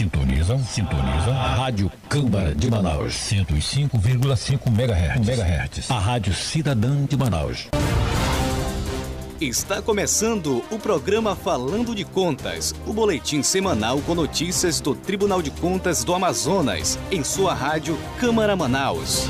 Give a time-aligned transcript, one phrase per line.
[0.00, 1.34] Sintonizam, sintonizam.
[1.34, 3.12] A Rádio Câmara de Manaus.
[3.12, 5.28] 105,5 MHz.
[5.28, 5.90] MHz.
[5.90, 7.68] A Rádio Cidadã de Manaus.
[9.38, 15.50] Está começando o programa Falando de Contas, o boletim semanal com notícias do Tribunal de
[15.50, 19.28] Contas do Amazonas, em sua rádio Câmara Manaus.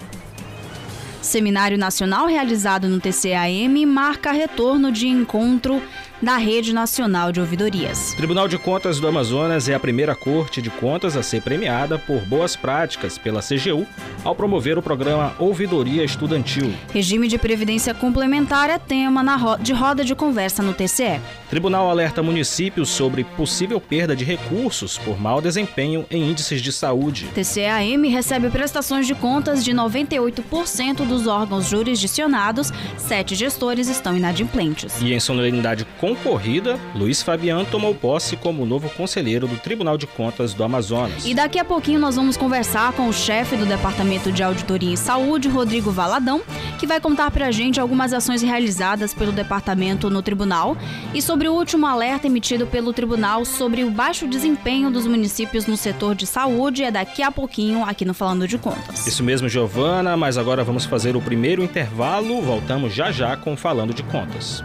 [1.21, 5.83] Seminário Nacional realizado no TCAM marca retorno de encontro
[6.21, 8.15] da Rede Nacional de Ouvidorias.
[8.15, 12.21] Tribunal de Contas do Amazonas é a primeira corte de contas a ser premiada por
[12.23, 13.87] boas práticas pela CGU
[14.25, 16.73] ao promover o programa Ouvidoria Estudantil.
[16.93, 19.23] Regime de previdência complementar é tema
[19.61, 21.21] de roda de conversa no TCE.
[21.49, 27.29] Tribunal alerta municípios sobre possível perda de recursos por mau desempenho em índices de saúde.
[27.35, 35.01] TCAM recebe prestações de contas de 98% dos órgãos jurisdicionados, sete gestores estão inadimplentes.
[35.01, 40.55] E em solenidade concorrida, Luiz Fabiano tomou posse como novo conselheiro do Tribunal de Contas
[40.55, 41.27] do Amazonas.
[41.27, 44.97] E daqui a pouquinho nós vamos conversar com o chefe do Departamento de Auditoria em
[44.97, 46.41] Saúde, Rodrigo Valadão,
[46.79, 50.77] que vai contar pra gente algumas ações realizadas pelo departamento no tribunal
[51.13, 55.77] e sobre o último alerta emitido pelo tribunal sobre o baixo desempenho dos municípios no
[55.77, 56.85] setor de saúde.
[56.85, 59.07] É daqui a pouquinho aqui no Falando de Contas.
[59.07, 62.41] Isso mesmo, Giovana, mas agora vamos fazer o primeiro intervalo.
[62.41, 64.65] Voltamos já já com Falando de Contas.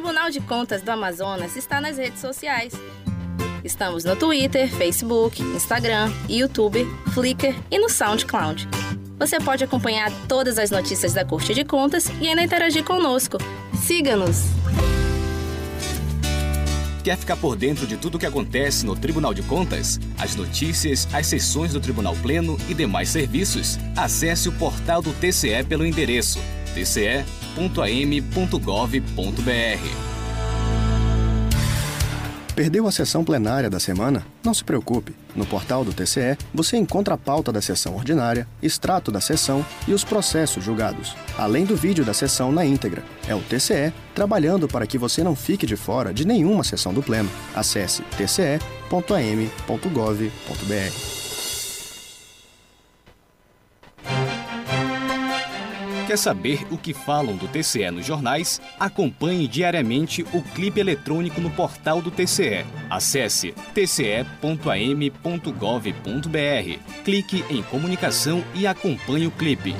[0.00, 2.72] Tribunal de Contas do Amazonas está nas redes sociais.
[3.62, 8.66] Estamos no Twitter, Facebook, Instagram, YouTube, Flickr e no SoundCloud.
[9.18, 13.36] Você pode acompanhar todas as notícias da Corte de Contas e ainda interagir conosco.
[13.74, 14.44] Siga-nos!
[17.04, 20.00] Quer ficar por dentro de tudo o que acontece no Tribunal de Contas?
[20.18, 23.78] As notícias, as sessões do Tribunal Pleno e demais serviços?
[23.94, 26.40] Acesse o portal do TCE pelo endereço
[27.54, 28.60] tce.am.gov.br.
[32.54, 34.26] Perdeu a sessão plenária da semana?
[34.44, 35.14] Não se preocupe.
[35.34, 39.94] No portal do TCE, você encontra a pauta da sessão ordinária, extrato da sessão e
[39.94, 43.02] os processos julgados, além do vídeo da sessão na íntegra.
[43.26, 47.02] É o TCE trabalhando para que você não fique de fora de nenhuma sessão do
[47.02, 47.30] Pleno.
[47.54, 48.60] Acesse tce.am.gov.br.
[56.10, 58.60] Quer saber o que falam do TCE nos jornais?
[58.80, 62.66] Acompanhe diariamente o clipe eletrônico no portal do TCE.
[62.90, 64.24] Acesse tce.am.gov.br,
[67.04, 69.72] clique em comunicação e acompanhe o clipe.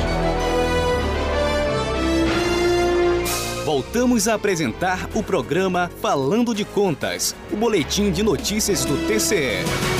[3.65, 9.94] Voltamos a apresentar o programa Falando de Contas, o boletim de notícias do TCE.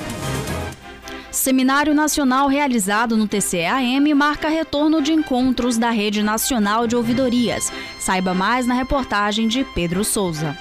[1.30, 7.72] Seminário Nacional realizado no TCEAM marca retorno de encontros da Rede Nacional de Ouvidorias.
[8.00, 10.58] Saiba mais na reportagem de Pedro Souza.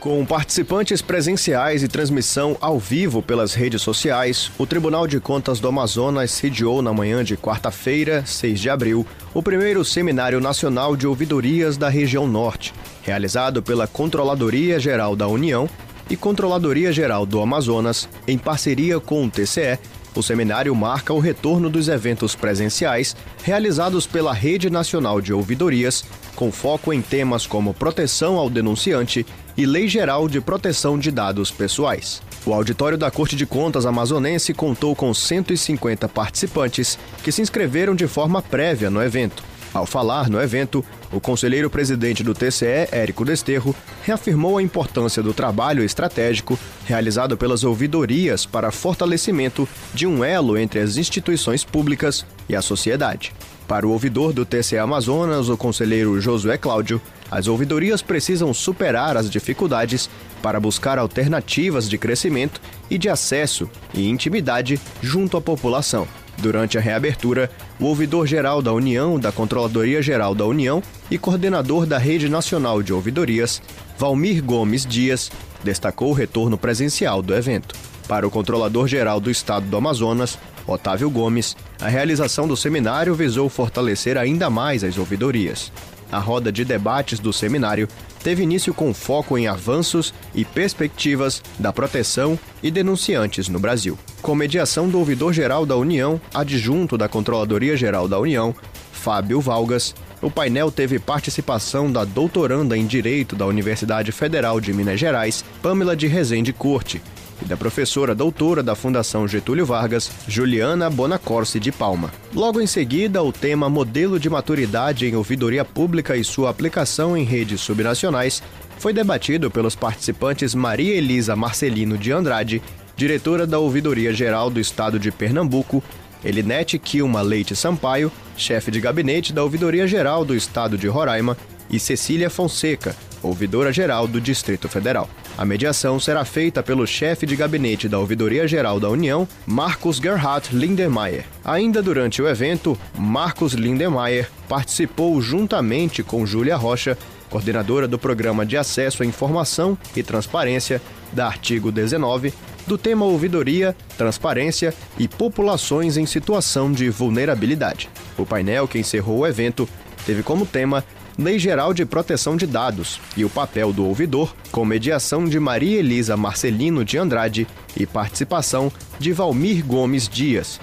[0.00, 5.68] Com participantes presenciais e transmissão ao vivo pelas redes sociais, o Tribunal de Contas do
[5.68, 11.78] Amazonas sediou na manhã de quarta-feira, 6 de abril, o primeiro Seminário Nacional de Ouvidorias
[11.78, 15.70] da Região Norte, realizado pela Controladoria Geral da União
[16.08, 19.78] e Controladoria Geral do Amazonas, em parceria com o TCE,
[20.14, 26.04] o seminário marca o retorno dos eventos presenciais realizados pela Rede Nacional de Ouvidorias,
[26.36, 31.50] com foco em temas como proteção ao denunciante e Lei Geral de Proteção de Dados
[31.50, 32.22] Pessoais.
[32.46, 38.06] O auditório da Corte de Contas amazonense contou com 150 participantes que se inscreveram de
[38.06, 39.42] forma prévia no evento.
[39.74, 43.74] Ao falar no evento, o conselheiro presidente do TCE, Érico Desterro,
[44.04, 46.56] reafirmou a importância do trabalho estratégico
[46.86, 53.32] realizado pelas ouvidorias para fortalecimento de um elo entre as instituições públicas e a sociedade.
[53.66, 59.28] Para o ouvidor do TCE Amazonas, o conselheiro Josué Cláudio, as ouvidorias precisam superar as
[59.28, 60.08] dificuldades
[60.40, 66.06] para buscar alternativas de crescimento e de acesso e intimidade junto à população.
[66.38, 71.98] Durante a reabertura, o ouvidor-geral da União, da Controladoria Geral da União e coordenador da
[71.98, 73.62] Rede Nacional de Ouvidorias,
[73.98, 75.30] Valmir Gomes Dias,
[75.62, 77.74] destacou o retorno presencial do evento.
[78.06, 84.18] Para o controlador-geral do Estado do Amazonas, Otávio Gomes, a realização do seminário visou fortalecer
[84.18, 85.72] ainda mais as ouvidorias.
[86.14, 87.88] A roda de debates do seminário
[88.22, 93.98] teve início com foco em avanços e perspectivas da proteção e denunciantes no Brasil.
[94.22, 98.54] Com mediação do ouvidor-geral da União, adjunto da Controladoria Geral da União,
[98.92, 99.92] Fábio Valgas,
[100.22, 105.96] o painel teve participação da doutoranda em Direito da Universidade Federal de Minas Gerais, Pamela
[105.96, 107.02] de Rezende Corte,
[107.42, 112.12] e da professora doutora da Fundação Getúlio Vargas, Juliana Bonacorsi de Palma.
[112.34, 117.24] Logo em seguida, o tema Modelo de Maturidade em Ouvidoria Pública e sua aplicação em
[117.24, 118.42] redes subnacionais
[118.78, 122.62] foi debatido pelos participantes Maria Elisa Marcelino de Andrade,
[122.96, 125.82] diretora da Ouvidoria Geral do Estado de Pernambuco,
[126.24, 131.36] Elinete Kilma Leite Sampaio, chefe de gabinete da Ouvidoria Geral do Estado de Roraima,
[131.70, 135.08] e Cecília Fonseca, ouvidora geral do Distrito Federal.
[135.36, 140.56] A mediação será feita pelo chefe de gabinete da Ouvidoria Geral da União, Marcos Gerhard
[140.56, 141.24] Lindemeyer.
[141.44, 146.96] Ainda durante o evento, Marcos Lindemeyer participou juntamente com Júlia Rocha,
[147.28, 150.80] coordenadora do Programa de Acesso à Informação e Transparência
[151.12, 152.32] da Artigo 19,
[152.64, 157.90] do tema Ouvidoria, Transparência e Populações em Situação de Vulnerabilidade.
[158.16, 159.68] O painel que encerrou o evento
[160.06, 160.84] teve como tema
[161.16, 165.78] Lei Geral de Proteção de Dados e o papel do ouvidor, com mediação de Maria
[165.78, 170.60] Elisa Marcelino de Andrade e participação de Valmir Gomes Dias.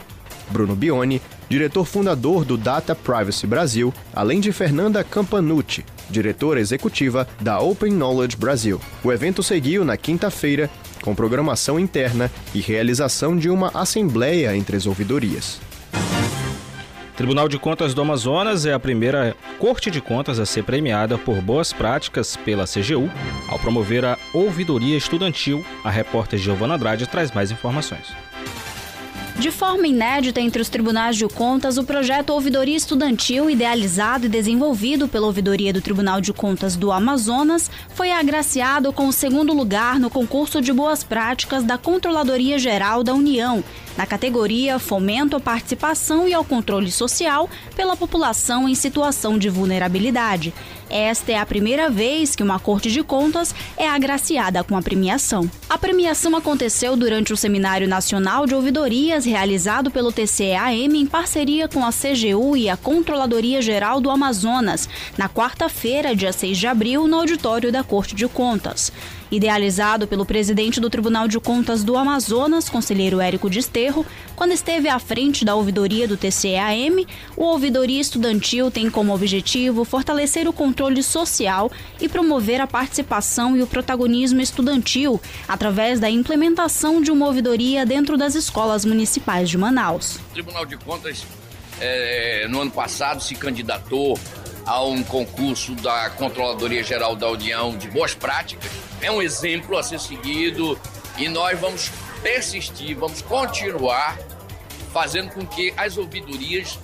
[0.49, 7.61] Bruno Bione, diretor fundador do Data Privacy Brasil, além de Fernanda Campanucci, diretora executiva da
[7.61, 8.81] Open Knowledge Brasil.
[9.05, 10.69] O evento seguiu na quinta-feira
[11.01, 15.61] com programação interna e realização de uma assembleia entre as ouvidorias.
[17.21, 21.39] Tribunal de Contas do Amazonas é a primeira corte de contas a ser premiada por
[21.39, 23.11] boas práticas pela CGU
[23.47, 25.63] ao promover a ouvidoria estudantil.
[25.83, 28.07] A repórter Giovana Andrade traz mais informações.
[29.39, 35.07] De forma inédita entre os tribunais de contas, o projeto Ouvidoria Estudantil, idealizado e desenvolvido
[35.07, 40.09] pela Ouvidoria do Tribunal de Contas do Amazonas, foi agraciado com o segundo lugar no
[40.09, 43.63] concurso de boas práticas da Controladoria Geral da União,
[43.97, 50.53] na categoria Fomento à Participação e ao Controle Social pela População em Situação de Vulnerabilidade.
[50.91, 55.49] Esta é a primeira vez que uma Corte de Contas é agraciada com a premiação.
[55.69, 61.85] A premiação aconteceu durante o Seminário Nacional de Ouvidorias realizado pelo TCEAM em parceria com
[61.85, 67.19] a CGU e a Controladoria Geral do Amazonas, na quarta-feira, dia 6 de abril, no
[67.19, 68.91] auditório da Corte de Contas.
[69.31, 74.99] Idealizado pelo presidente do Tribunal de Contas do Amazonas, conselheiro Érico Desterro, quando esteve à
[74.99, 77.05] frente da ouvidoria do TCEAM,
[77.37, 81.71] o Ouvidoria Estudantil tem como objetivo fortalecer o controle social
[82.01, 88.17] e promover a participação e o protagonismo estudantil através da implementação de uma ouvidoria dentro
[88.17, 90.17] das escolas municipais de Manaus.
[90.17, 91.25] O Tribunal de Contas,
[91.79, 94.19] é, no ano passado, se candidatou
[94.65, 98.71] a um concurso da Controladoria Geral da União de Boas Práticas.
[99.01, 100.79] É um exemplo a ser seguido
[101.17, 101.91] e nós vamos
[102.21, 104.17] persistir, vamos continuar
[104.93, 106.77] fazendo com que as ouvidorias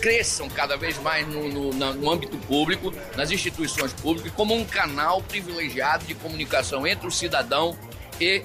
[0.00, 5.22] cresçam cada vez mais no, no, no, âmbito público, nas instituições públicas, como um canal
[5.22, 7.76] privilegiado de comunicação entre o cidadão
[8.20, 8.42] e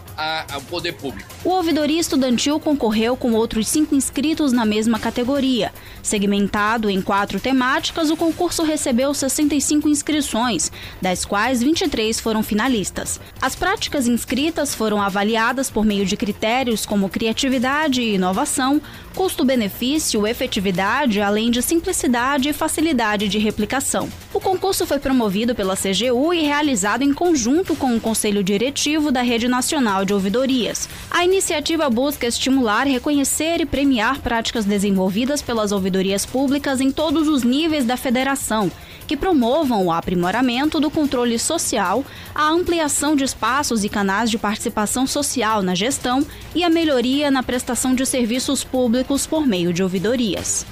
[0.52, 1.30] ao poder público.
[1.44, 5.74] O Ouvidoria Estudantil concorreu com outros cinco inscritos na mesma categoria.
[6.04, 13.20] Segmentado em quatro temáticas, o concurso recebeu 65 inscrições, das quais 23 foram finalistas.
[13.42, 18.82] As práticas inscritas foram avaliadas por meio de critérios como criatividade e inovação,
[19.16, 24.10] custo-benefício, efetividade, além de simplicidade e facilidade de replicação.
[24.34, 29.22] O concurso foi promovido pela CGU e realizado em conjunto com o Conselho Diretivo da
[29.22, 30.88] Rede Nacional de Ouvidorias.
[31.10, 37.44] A iniciativa busca estimular, reconhecer e premiar práticas desenvolvidas pelas ouvidorias públicas em todos os
[37.44, 38.72] níveis da federação,
[39.12, 42.02] que promovam o aprimoramento do controle social,
[42.34, 46.26] a ampliação de espaços e canais de participação social na gestão
[46.56, 50.66] e a melhoria na prestação de serviços públicos por meio de ouvidorias.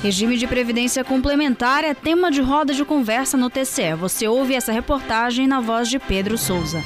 [0.00, 3.94] Regime de previdência complementar é tema de roda de conversa no TCE.
[3.98, 6.80] Você ouve essa reportagem na voz de Pedro Souza.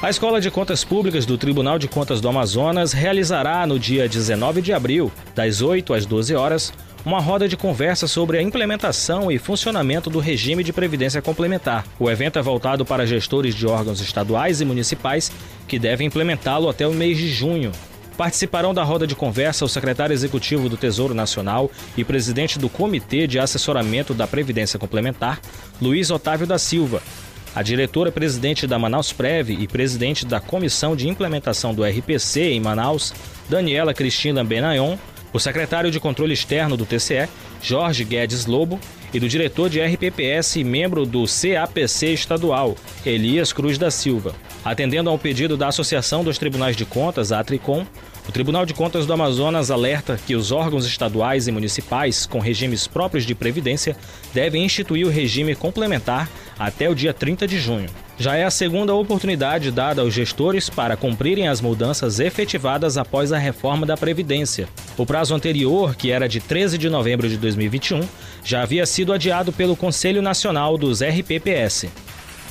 [0.00, 4.62] A Escola de Contas Públicas do Tribunal de Contas do Amazonas realizará no dia 19
[4.62, 6.72] de abril, das 8 às 12 horas,
[7.06, 11.86] uma roda de conversa sobre a implementação e funcionamento do regime de previdência complementar.
[12.00, 15.30] O evento é voltado para gestores de órgãos estaduais e municipais
[15.68, 17.70] que devem implementá-lo até o mês de junho.
[18.16, 23.28] Participarão da roda de conversa o secretário executivo do Tesouro Nacional e presidente do Comitê
[23.28, 25.40] de Assessoramento da Previdência Complementar,
[25.80, 27.00] Luiz Otávio da Silva,
[27.54, 33.14] a diretora-presidente da Manaus Prev e presidente da Comissão de Implementação do RPC em Manaus,
[33.48, 34.96] Daniela Cristina Benayon,
[35.36, 37.28] o secretário de Controle Externo do TCE,
[37.62, 38.80] Jorge Guedes Lobo,
[39.12, 42.74] e do diretor de RPPS e membro do CAPC estadual,
[43.04, 44.34] Elias Cruz da Silva.
[44.64, 47.86] Atendendo ao pedido da Associação dos Tribunais de Contas, a Tricom,
[48.26, 52.86] o Tribunal de Contas do Amazonas alerta que os órgãos estaduais e municipais com regimes
[52.86, 53.96] próprios de previdência
[54.34, 56.28] devem instituir o regime complementar
[56.58, 57.88] até o dia 30 de junho.
[58.18, 63.38] Já é a segunda oportunidade dada aos gestores para cumprirem as mudanças efetivadas após a
[63.38, 64.68] reforma da Previdência.
[64.96, 68.00] O prazo anterior, que era de 13 de novembro de 2021,
[68.42, 71.88] já havia sido adiado pelo Conselho Nacional dos RPPS.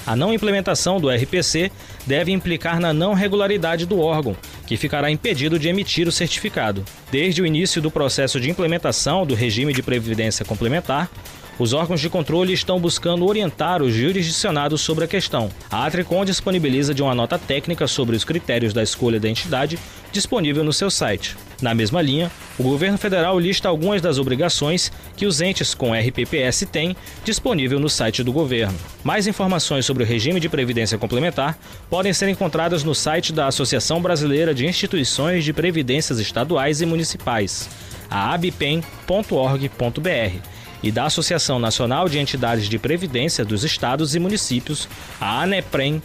[0.06, 1.72] A não implementação do RPC
[2.06, 6.86] deve implicar na não regularidade do órgão, que ficará impedido de emitir o certificado.
[7.12, 11.10] Desde o início do processo de implementação do regime de previdência complementar,
[11.58, 15.50] os órgãos de controle estão buscando orientar os jurisdicionados sobre a questão.
[15.72, 19.80] A Atricom disponibiliza de uma nota técnica sobre os critérios da escolha da entidade
[20.12, 21.36] disponível no seu site.
[21.62, 26.66] Na mesma linha, o governo federal lista algumas das obrigações que os entes com RPPS
[26.66, 28.78] têm disponível no site do governo.
[29.04, 31.58] Mais informações sobre o regime de previdência complementar
[31.90, 37.70] podem ser encontradas no site da Associação Brasileira de Instituições de Previdências Estaduais e Municipais,
[38.10, 40.55] a abpen.org.br
[40.86, 44.88] e da Associação Nacional de Entidades de Previdência dos Estados e Municípios,
[45.20, 46.02] a aneprem.org.br.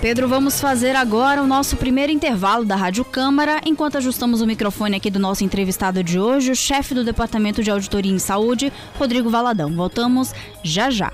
[0.00, 4.96] Pedro, vamos fazer agora o nosso primeiro intervalo da Rádio Câmara, enquanto ajustamos o microfone
[4.96, 9.30] aqui do nosso entrevistado de hoje, o chefe do Departamento de Auditoria em Saúde, Rodrigo
[9.30, 9.74] Valadão.
[9.74, 10.34] Voltamos
[10.64, 11.12] já já.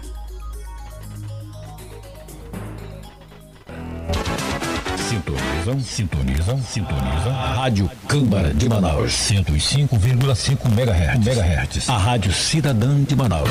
[5.62, 7.32] Sintonizam, sintonizam, sintonizam.
[7.54, 11.24] Rádio Câmara de Manaus, 105,5 MHz.
[11.24, 11.88] MHz.
[11.88, 13.48] A Rádio Cidadã de Manaus.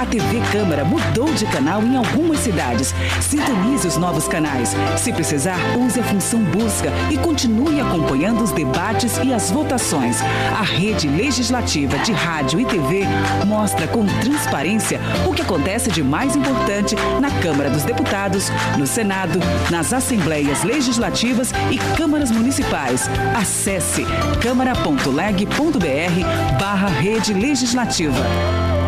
[0.00, 2.94] A TV Câmara mudou de canal em algumas cidades.
[3.20, 4.74] Sintonize os novos canais.
[4.96, 10.16] Se precisar, use a função busca e continue acompanhando os debates e as votações.
[10.58, 13.02] A rede legislativa de rádio e TV
[13.46, 19.38] mostra com transparência o que acontece de mais importante na Câmara dos Deputados, no Senado,
[19.70, 23.06] nas assembleias legislativas e câmaras municipais.
[23.38, 24.06] Acesse
[24.40, 28.79] câmara.leg.br barra rede legislativa.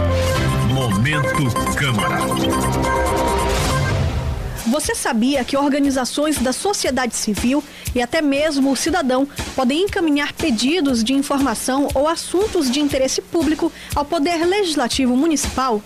[0.82, 2.18] Momento Câmara.
[4.66, 7.62] Você sabia que organizações da sociedade civil
[7.94, 13.70] e até mesmo o cidadão podem encaminhar pedidos de informação ou assuntos de interesse público
[13.94, 15.80] ao Poder Legislativo Municipal?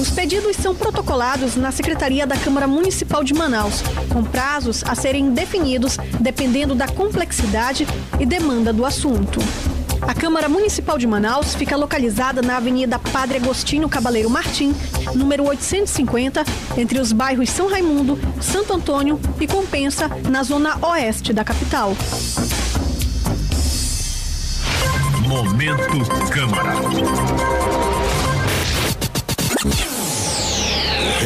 [0.00, 5.30] Os pedidos são protocolados na Secretaria da Câmara Municipal de Manaus, com prazos a serem
[5.30, 7.86] definidos dependendo da complexidade
[8.18, 9.38] e demanda do assunto.
[10.02, 14.74] A Câmara Municipal de Manaus fica localizada na Avenida Padre Agostinho Cabaleiro Martim,
[15.14, 16.44] número 850,
[16.76, 21.94] entre os bairros São Raimundo, Santo Antônio e Compensa, na zona oeste da capital.
[25.26, 26.74] Momento Câmara.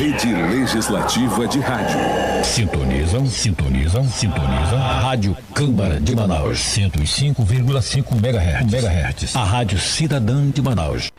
[0.05, 1.97] Rede Legislativa de Rádio.
[2.45, 4.79] Sintonizam, sintonizam, sintonizam.
[4.79, 8.71] Rádio Câmara de Manaus, 105,5 MHz.
[8.71, 9.35] MHz.
[9.35, 11.11] A Rádio Cidadã de Manaus.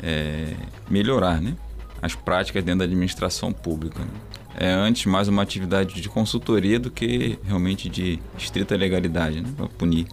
[0.00, 0.54] é,
[0.88, 1.56] melhorar, né?
[2.00, 4.00] As práticas dentro da administração pública.
[4.00, 4.10] Né?
[4.56, 9.52] É antes mais uma atividade de consultoria do que realmente de estrita legalidade, né?
[9.56, 10.06] Para punir.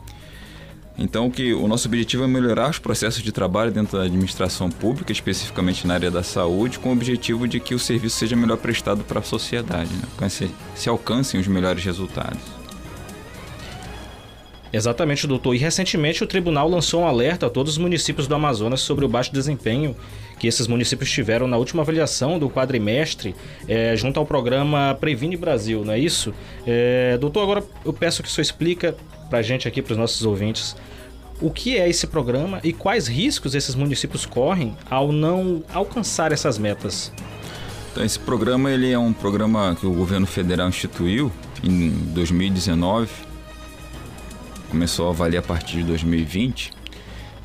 [0.97, 5.11] Então, que o nosso objetivo é melhorar os processos de trabalho dentro da administração pública,
[5.11, 9.03] especificamente na área da saúde, com o objetivo de que o serviço seja melhor prestado
[9.03, 10.29] para a sociedade, né?
[10.29, 12.61] se, se alcancem os melhores resultados.
[14.73, 15.53] Exatamente, doutor.
[15.53, 19.07] E recentemente o tribunal lançou um alerta a todos os municípios do Amazonas sobre o
[19.07, 19.95] baixo desempenho
[20.39, 23.35] que esses municípios tiveram na última avaliação do quadrimestre
[23.67, 26.33] é, junto ao programa Previne Brasil, não é isso?
[26.65, 28.95] É, doutor, agora eu peço que o senhor explica
[29.31, 30.75] para a gente aqui, para os nossos ouvintes,
[31.39, 36.57] o que é esse programa e quais riscos esses municípios correm ao não alcançar essas
[36.57, 37.13] metas.
[37.91, 41.31] Então, esse programa ele é um programa que o governo federal instituiu
[41.63, 43.09] em 2019,
[44.69, 46.71] começou a avaliar a partir de 2020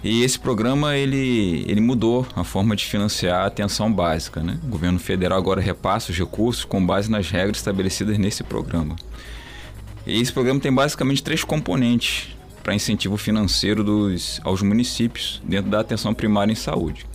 [0.02, 4.42] e esse programa ele, ele mudou a forma de financiar a atenção básica.
[4.42, 4.58] Né?
[4.64, 8.96] O governo federal agora repassa os recursos com base nas regras estabelecidas nesse programa.
[10.06, 12.28] E esse programa tem basicamente três componentes
[12.62, 17.06] para incentivo financeiro dos, aos municípios dentro da atenção primária em saúde.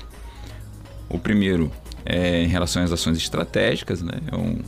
[1.10, 1.72] O primeiro
[2.06, 4.20] é em relação às ações estratégicas, né?
[4.32, 4.60] é, um,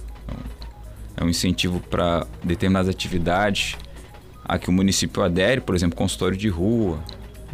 [1.17, 3.75] é um é incentivo para determinadas atividades
[4.45, 7.01] a que o município adere, por exemplo, consultório de rua,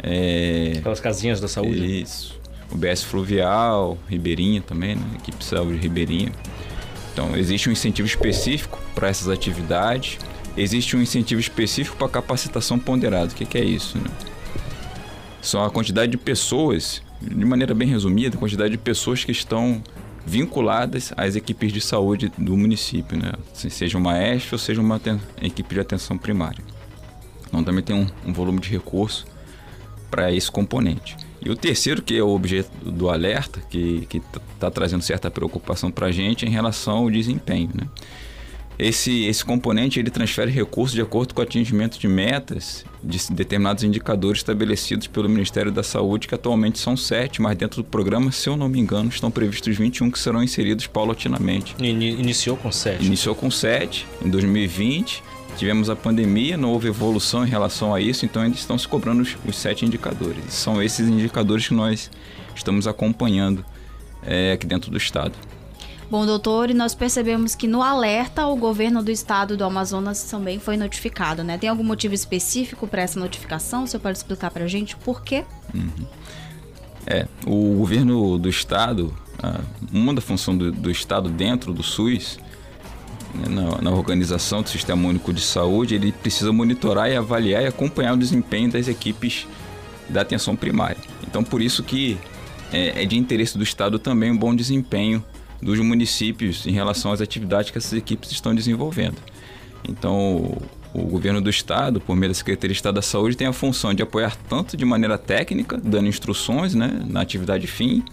[0.02, 0.74] é...
[0.78, 2.02] Aquelas casinhas da saúde.
[2.02, 2.38] Isso.
[2.70, 5.02] O BS Fluvial, Ribeirinha também, né?
[5.16, 6.32] Equipe de saúde Ribeirinha.
[7.12, 10.18] Então, existe um incentivo específico para essas atividades.
[10.56, 13.32] Existe um incentivo específico para capacitação ponderada.
[13.32, 13.98] O que, que é isso?
[13.98, 14.10] Né?
[15.40, 19.82] São a quantidade de pessoas, de maneira bem resumida, a quantidade de pessoas que estão
[20.26, 23.32] vinculadas às equipes de saúde do município, né?
[23.52, 25.00] seja uma ESF ou seja uma
[25.40, 26.62] equipe de atenção primária.
[27.48, 29.26] Então também tem um, um volume de recurso
[30.10, 31.16] para esse componente.
[31.42, 34.06] E o terceiro, que é o objeto do alerta, que
[34.54, 37.70] está trazendo certa preocupação para a gente, é em relação ao desempenho.
[37.74, 37.88] Né?
[38.82, 43.84] Esse, esse componente ele transfere recursos de acordo com o atingimento de metas de determinados
[43.84, 48.48] indicadores estabelecidos pelo Ministério da Saúde, que atualmente são sete, mas dentro do programa, se
[48.48, 51.74] eu não me engano, estão previstos 21 que serão inseridos paulatinamente.
[51.78, 53.04] Iniciou com sete.
[53.04, 55.22] Iniciou com sete em 2020
[55.56, 59.20] Tivemos a pandemia, não houve evolução em relação a isso, então ainda estão se cobrando
[59.22, 60.42] os, os sete indicadores.
[60.48, 62.10] São esses indicadores que nós
[62.54, 63.64] estamos acompanhando
[64.22, 65.34] é, aqui dentro do estado.
[66.10, 70.58] Bom, doutor, e nós percebemos que no alerta o governo do estado do Amazonas também
[70.58, 71.56] foi notificado, né?
[71.56, 73.84] Tem algum motivo específico para essa notificação?
[73.84, 75.44] O senhor pode explicar para a gente por quê?
[75.72, 76.06] Uhum.
[77.06, 79.14] É, o governo do estado,
[79.92, 82.40] uma da função do, do estado dentro do SUS
[83.32, 87.66] né, na, na, organização do Sistema Único de Saúde, ele precisa monitorar e avaliar e
[87.68, 89.46] acompanhar o desempenho das equipes
[90.08, 90.98] da atenção primária.
[91.22, 92.18] Então, por isso que
[92.72, 95.24] é, é de interesse do Estado também um bom desempenho
[95.62, 99.16] dos municípios em relação às atividades que essas equipes estão desenvolvendo.
[99.88, 100.58] Então,
[100.92, 103.94] o, governo do Estado, por meio da Secretaria de Estado da Saúde, tem a função
[103.94, 108.04] de apoiar tanto de maneira técnica, dando instruções né, na atividade fim,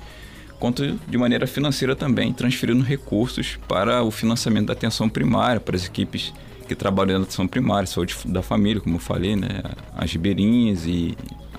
[0.60, 5.86] quanto de maneira financeira também, transferindo recursos para o financiamento da atenção primária, para as
[5.86, 6.33] equipes
[6.67, 9.62] que trabalham na atenção primária, saúde da família, como eu falei, né?
[9.95, 11.15] as ribeirinhas e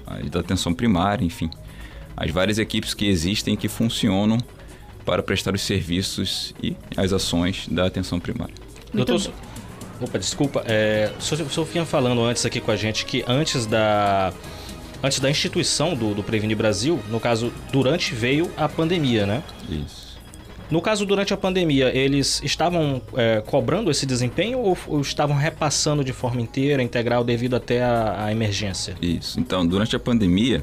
[0.06, 1.50] as da atenção primária, enfim.
[2.16, 4.38] As várias equipes que existem e que funcionam
[5.08, 8.52] para prestar os serviços e as ações da atenção primária.
[8.92, 9.32] Doutor,
[10.02, 14.34] opa, desculpa, é, o senhor vinha falando antes aqui com a gente que antes da
[15.02, 19.42] antes da instituição do, do Previne Brasil, no caso, durante veio a pandemia, né?
[19.70, 20.18] Isso.
[20.70, 26.04] No caso, durante a pandemia, eles estavam é, cobrando esse desempenho ou, ou, estavam repassando
[26.04, 28.94] de forma inteira, integral, devido até à emergência?
[29.00, 29.40] Isso.
[29.40, 30.60] Então, durante a pandemia,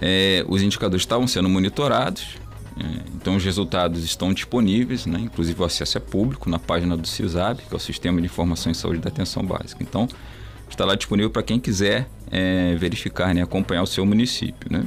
[0.00, 2.38] é, os indicadores estavam sendo monitorados,
[3.14, 5.20] então os resultados estão disponíveis, né?
[5.20, 8.70] inclusive o acesso é público na página do CISAB, que é o Sistema de Informação
[8.70, 9.82] em Saúde da Atenção Básica.
[9.82, 10.08] Então,
[10.68, 14.70] está lá disponível para quem quiser é, verificar, né, acompanhar o seu município.
[14.70, 14.84] Né?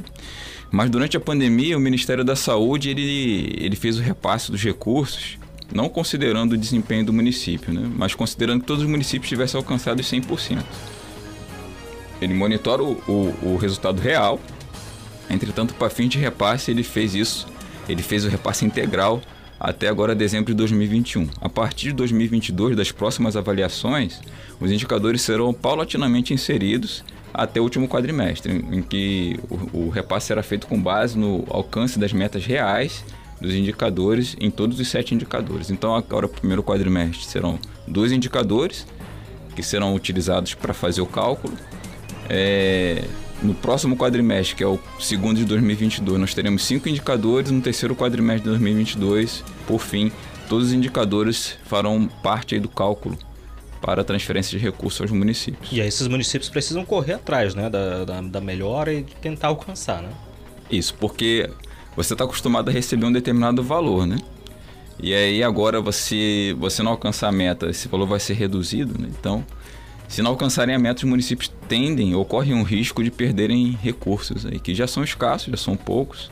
[0.70, 5.38] Mas durante a pandemia, o Ministério da Saúde ele, ele fez o repasse dos recursos,
[5.72, 7.90] não considerando o desempenho do município, né?
[7.96, 10.62] mas considerando que todos os municípios tivessem alcançado os 100%.
[12.20, 14.40] Ele monitora o, o, o resultado real,
[15.30, 17.46] entretanto, para fim de repasse, ele fez isso,
[17.88, 19.20] ele fez o repasse integral
[19.58, 21.28] até agora dezembro de 2021.
[21.40, 24.20] A partir de 2022, das próximas avaliações,
[24.60, 29.38] os indicadores serão paulatinamente inseridos até o último quadrimestre, em que
[29.72, 33.04] o, repasse será feito com base no alcance das metas reais
[33.40, 35.70] dos indicadores em todos os sete indicadores.
[35.70, 38.86] Então, agora, primeiro quadrimestre serão dois indicadores
[39.54, 41.54] que serão utilizados para fazer o cálculo.
[42.28, 43.04] É,
[43.42, 47.50] no próximo quadrimestre, que é o segundo de 2022, nós teremos cinco indicadores.
[47.50, 50.10] No terceiro quadrimestre de 2022, por fim,
[50.48, 53.16] todos os indicadores farão parte do cálculo
[53.80, 55.70] para a transferência de recursos aos municípios.
[55.70, 60.02] E aí esses municípios precisam correr atrás né, da, da, da melhora e tentar alcançar,
[60.02, 60.10] né?
[60.70, 61.48] Isso, porque
[61.96, 64.18] você está acostumado a receber um determinado valor, né?
[65.00, 69.08] E aí agora você, você não alcançar a meta, esse valor vai ser reduzido, né?
[69.18, 69.44] Então
[70.08, 74.58] Se não alcançarem a meta, os municípios tendem, ocorre um risco de perderem recursos aí,
[74.58, 76.30] que já são escassos, já são poucos.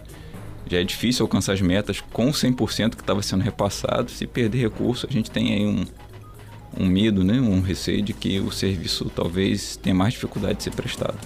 [0.69, 4.11] Já é difícil alcançar as metas com 100% que estava sendo repassado.
[4.11, 5.85] Se perder recurso, a gente tem aí um,
[6.77, 10.73] um medo, né, um receio de que o serviço talvez tenha mais dificuldade de ser
[10.73, 11.19] prestado.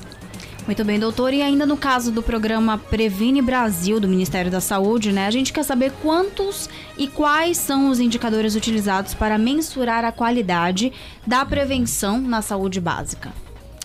[0.66, 1.32] Muito bem, doutor.
[1.32, 5.26] E ainda no caso do programa Previne Brasil do Ministério da Saúde, né?
[5.26, 10.92] A gente quer saber quantos e quais são os indicadores utilizados para mensurar a qualidade
[11.26, 13.32] da prevenção na saúde básica.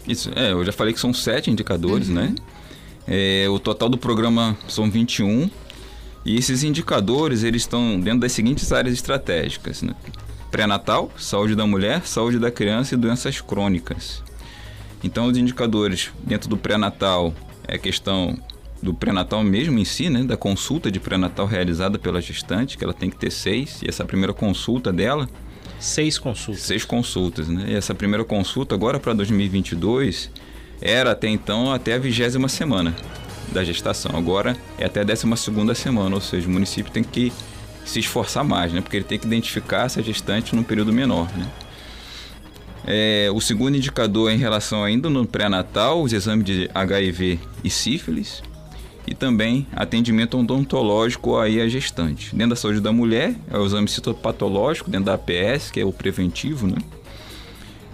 [0.07, 2.15] Isso, é, eu já falei que são sete indicadores, uhum.
[2.15, 2.35] né?
[3.07, 5.49] É, o total do programa são 21
[6.25, 9.93] e esses indicadores eles estão dentro das seguintes áreas estratégicas: né?
[10.49, 14.23] pré-natal, saúde da mulher, saúde da criança e doenças crônicas.
[15.05, 17.31] Então, os indicadores dentro do pré-natal
[17.67, 18.35] é questão
[18.81, 20.23] do pré-natal mesmo em si, né?
[20.23, 24.03] Da consulta de pré-natal realizada pela gestante, que ela tem que ter seis, e essa
[24.03, 25.29] primeira consulta dela.
[25.79, 26.63] Seis consultas.
[26.63, 27.65] Seis consultas, né?
[27.67, 30.31] E essa primeira consulta, agora para 2022,
[30.81, 32.95] era até então até a vigésima semana
[33.53, 34.17] da gestação.
[34.17, 37.31] Agora é até a décima segunda semana, ou seja, o município tem que
[37.85, 38.81] se esforçar mais, né?
[38.81, 41.47] Porque ele tem que identificar essa gestante num período menor, né?
[42.87, 47.69] É, o segundo indicador é em relação ainda no pré-natal, os exames de HIV e
[47.69, 48.43] sífilis
[49.07, 52.35] e também atendimento odontológico aí à gestante.
[52.35, 55.93] Dentro da saúde da mulher, é o exame citopatológico, dentro da APS, que é o
[55.93, 56.77] preventivo, né?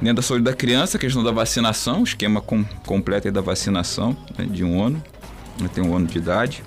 [0.02, 4.46] Dentro da saúde da criança, a questão da vacinação, esquema com, completo da vacinação né,
[4.50, 5.04] de um ano,
[5.64, 6.64] até um ano de idade.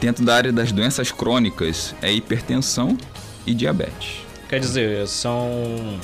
[0.00, 2.98] Dentro da área das doenças crônicas, é hipertensão
[3.46, 4.24] e diabetes.
[4.48, 6.00] Quer dizer, são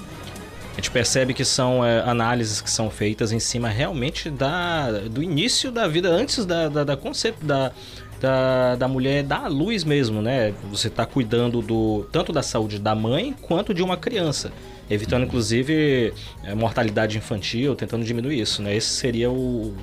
[0.80, 5.70] gente percebe que são é, análises que são feitas em cima realmente da, do início
[5.70, 7.70] da vida, antes da, da, da conceito da,
[8.18, 10.54] da, da mulher dar luz mesmo, né?
[10.70, 14.50] Você está cuidando do tanto da saúde da mãe quanto de uma criança,
[14.88, 18.74] evitando inclusive é, mortalidade infantil, tentando diminuir isso, né?
[18.74, 19.74] Esse seria o,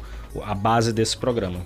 [0.44, 1.60] a base desse programa.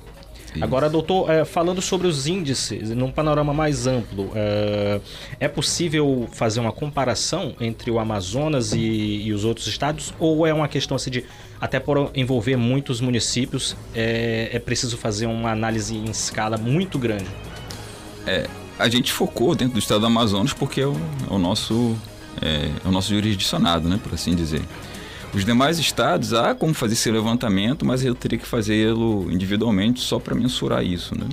[0.53, 0.63] Isso.
[0.63, 4.99] Agora, doutor, é, falando sobre os índices, num panorama mais amplo, é,
[5.39, 10.13] é possível fazer uma comparação entre o Amazonas e, e, os outros estados?
[10.19, 11.25] Ou é uma questão assim de,
[11.59, 17.27] até por envolver muitos municípios, é, é preciso fazer uma análise em escala muito grande?
[18.27, 18.45] É,
[18.77, 20.95] a gente focou dentro do estado do Amazonas porque é o,
[21.29, 21.95] é o nosso,
[22.41, 24.61] é, é o nosso jurisdicionado, né, por assim dizer.
[25.33, 30.19] Os demais estados, há como fazer esse levantamento, mas eu teria que fazê-lo individualmente só
[30.19, 31.27] para mensurar isso, né?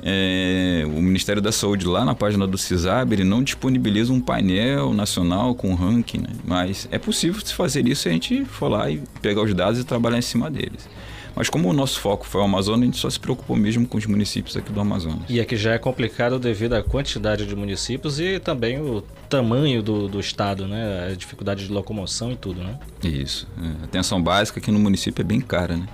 [0.00, 4.94] É, o Ministério da Saúde, lá na página do CISAB, ele não disponibiliza um painel
[4.94, 6.28] nacional com ranking, né?
[6.46, 9.80] mas é possível se fazer isso se a gente for lá e pegar os dados
[9.80, 10.88] e trabalhar em cima deles.
[11.34, 13.96] Mas como o nosso foco foi o Amazonas, a gente só se preocupou mesmo com
[13.96, 15.22] os municípios aqui do Amazonas.
[15.28, 20.08] E aqui já é complicado devido à quantidade de municípios e também o tamanho do,
[20.08, 21.08] do estado, né?
[21.10, 22.78] A dificuldade de locomoção e tudo, né?
[23.02, 23.46] Isso.
[23.62, 25.86] É, a atenção básica aqui no município é bem cara, né?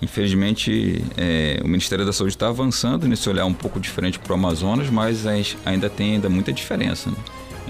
[0.00, 4.34] Infelizmente, é, o Ministério da Saúde está avançando nesse olhar um pouco diferente para o
[4.34, 5.26] Amazonas, mas
[5.64, 7.16] ainda tem ainda muita diferença né?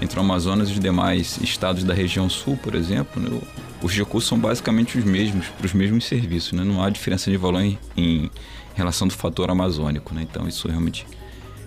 [0.01, 3.21] entre o Amazonas e os demais estados da região sul, por exemplo.
[3.21, 3.41] Né?
[3.81, 6.63] Os recursos são basicamente os mesmos, para os mesmos serviços, né?
[6.63, 8.29] não há diferença de valor em, em
[8.75, 10.25] relação do fator amazônico, né?
[10.29, 11.05] então isso realmente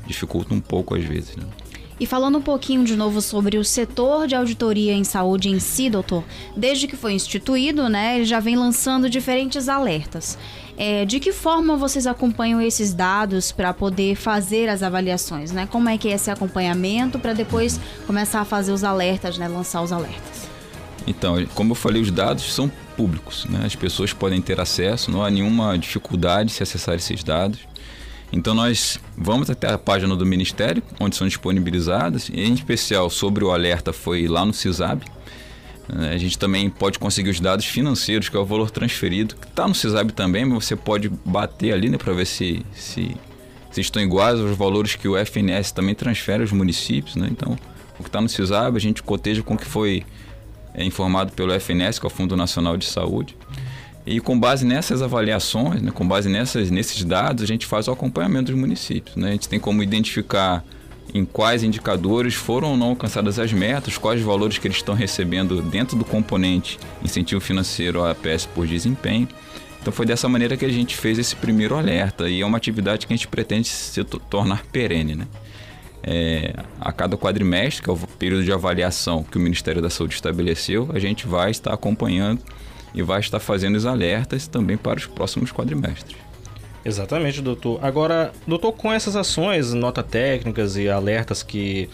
[0.07, 1.37] dificulta um pouco às vezes.
[1.37, 1.45] Né?
[2.03, 5.89] E falando um pouquinho de novo sobre o setor de auditoria em saúde em si,
[5.89, 6.25] doutor,
[6.57, 10.37] desde que foi instituído, né, ele já vem lançando diferentes alertas.
[10.77, 15.69] É, de que forma vocês acompanham esses dados para poder fazer as avaliações, né?
[15.71, 19.83] Como é que é esse acompanhamento para depois começar a fazer os alertas, né, lançar
[19.83, 20.42] os alertas?
[21.07, 23.63] Então, como eu falei, os dados são públicos, né?
[23.65, 27.61] as pessoas podem ter acesso, não há nenhuma dificuldade se acessar esses dados.
[28.33, 33.51] Então nós vamos até a página do Ministério, onde são disponibilizadas, em especial sobre o
[33.51, 35.03] alerta foi lá no CISAB.
[35.89, 39.69] A gente também pode conseguir os dados financeiros, que é o valor transferido, que está
[39.69, 43.15] no CISAB também, mas você pode bater ali né, para ver se, se,
[43.71, 47.17] se, estão iguais aos valores que o FNS também transfere aos municípios.
[47.17, 47.29] Né?
[47.31, 47.59] Então,
[47.99, 50.05] o que está no CISAB a gente coteja com o que foi
[50.75, 53.37] é informado pelo FNS, que é o Fundo Nacional de Saúde.
[54.05, 57.93] E com base nessas avaliações, né, com base nessas, nesses dados, a gente faz o
[57.93, 59.15] acompanhamento dos municípios.
[59.15, 59.29] Né?
[59.29, 60.65] A gente tem como identificar
[61.15, 65.61] em quais indicadores foram ou não alcançadas as metas, quais valores que eles estão recebendo
[65.63, 69.29] dentro do componente incentivo financeiro APS por desempenho.
[69.81, 73.07] Então foi dessa maneira que a gente fez esse primeiro alerta e é uma atividade
[73.07, 75.15] que a gente pretende se tornar perene.
[75.15, 75.27] Né?
[76.03, 80.15] É, a cada quadrimestre, que é o período de avaliação que o Ministério da Saúde
[80.15, 82.43] estabeleceu, a gente vai estar acompanhando
[82.95, 86.17] e vai estar fazendo os alertas também para os próximos quadrimestres.
[86.85, 87.79] Exatamente, doutor.
[87.83, 91.89] Agora, doutor, com essas ações, nota técnicas e alertas que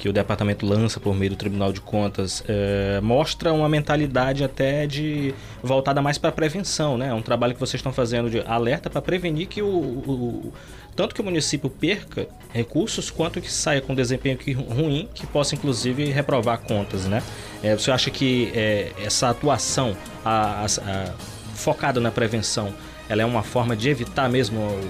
[0.00, 4.86] que o departamento lança por meio do Tribunal de Contas é, mostra uma mentalidade até
[4.86, 7.08] de voltada mais para prevenção, né?
[7.08, 10.52] É um trabalho que vocês estão fazendo de alerta para prevenir que o, o,
[10.96, 15.54] tanto que o município perca recursos quanto que saia com desempenho que, ruim que possa
[15.54, 17.22] inclusive reprovar contas, né?
[17.62, 21.12] É, você acha que é, essa atuação a, a, a,
[21.54, 22.72] focada na prevenção,
[23.06, 24.80] ela é uma forma de evitar mesmo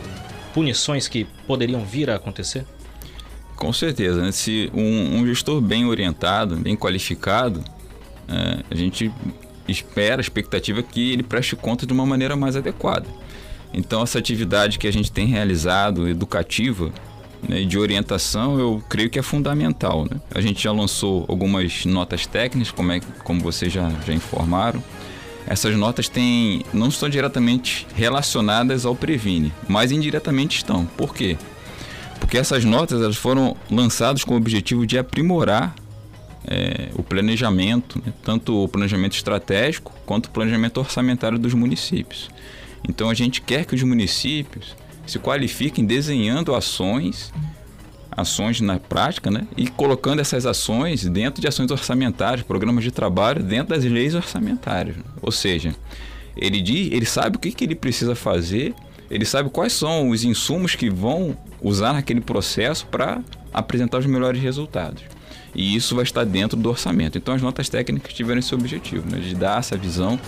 [0.55, 2.65] punições que poderiam vir a acontecer?
[3.61, 4.23] Com certeza.
[4.23, 4.33] Né?
[4.33, 7.63] Se um, um, gestor bem orientado, bem qualificado,
[8.27, 9.13] é, a gente
[9.69, 13.07] espera, a expectativa é que ele preste conta de uma maneira mais adequada.
[13.73, 16.91] Então, essa atividade que a gente tem realizado, educativa,
[17.47, 20.07] né, de orientação, eu creio que é fundamental.
[20.11, 20.19] Né?
[20.35, 24.83] A gente já lançou algumas notas técnicas, como, é, como vocês já, já informaram.
[25.47, 30.87] Essas notas têm, não estão diretamente relacionadas ao Previne, mas indiretamente estão.
[30.87, 31.37] Por quê?
[32.21, 35.75] Porque essas notas elas foram lançadas com o objetivo de aprimorar
[36.47, 38.13] é, o planejamento, né?
[38.23, 42.31] tanto o planejamento estratégico quanto o planejamento orçamentário dos municípios.
[42.89, 47.33] Então a gente quer que os municípios se qualifiquem desenhando ações,
[48.11, 49.47] ações na prática, né?
[49.57, 54.97] e colocando essas ações dentro de ações orçamentárias, programas de trabalho dentro das leis orçamentárias.
[55.21, 55.75] Ou seja,
[56.37, 58.75] ele diz, ele sabe o que, que ele precisa fazer
[59.11, 64.41] ele sabe quais são os insumos que vão usar naquele processo para apresentar os melhores
[64.41, 65.03] resultados.
[65.55, 67.19] E isso vai estar dentro do orçamento.
[67.19, 70.19] Então as notas técnicas tiveram esse objetivo, né, de dar essa visão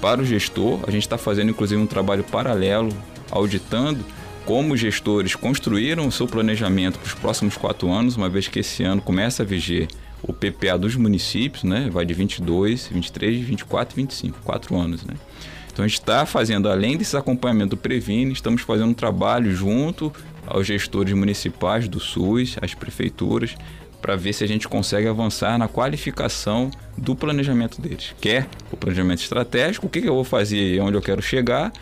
[0.00, 0.80] para o gestor.
[0.86, 2.94] A gente está fazendo inclusive um trabalho paralelo,
[3.30, 4.04] auditando
[4.44, 8.60] como os gestores construíram o seu planejamento para os próximos quatro anos, uma vez que
[8.60, 9.88] esse ano começa a viger
[10.22, 11.88] o PPA dos municípios, né?
[11.92, 15.14] Vai de 22, 23, 24 e 25, quatro anos, né?
[15.70, 20.12] Então a gente está fazendo, além desse acompanhamento Previne, estamos fazendo um trabalho junto
[20.48, 23.54] aos gestores municipais do SUS, às prefeituras,
[24.00, 28.14] para ver se a gente consegue avançar na qualificação do planejamento deles.
[28.20, 31.72] Quer o planejamento estratégico, o que, que eu vou fazer e onde eu quero chegar,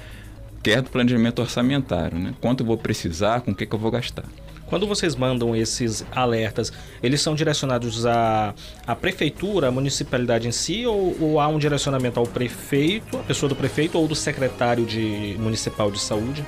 [0.63, 2.35] quer do planejamento orçamentário, né?
[2.41, 4.25] quanto eu vou precisar, com o que, que eu vou gastar.
[4.67, 8.53] Quando vocês mandam esses alertas, eles são direcionados à,
[8.85, 13.49] à prefeitura, à municipalidade em si, ou, ou, há um direcionamento ao prefeito, a pessoa
[13.49, 16.45] do prefeito ou do secretário de, municipal de saúde?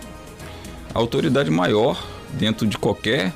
[0.94, 2.02] Autoridade maior
[2.34, 3.32] dentro de qualquer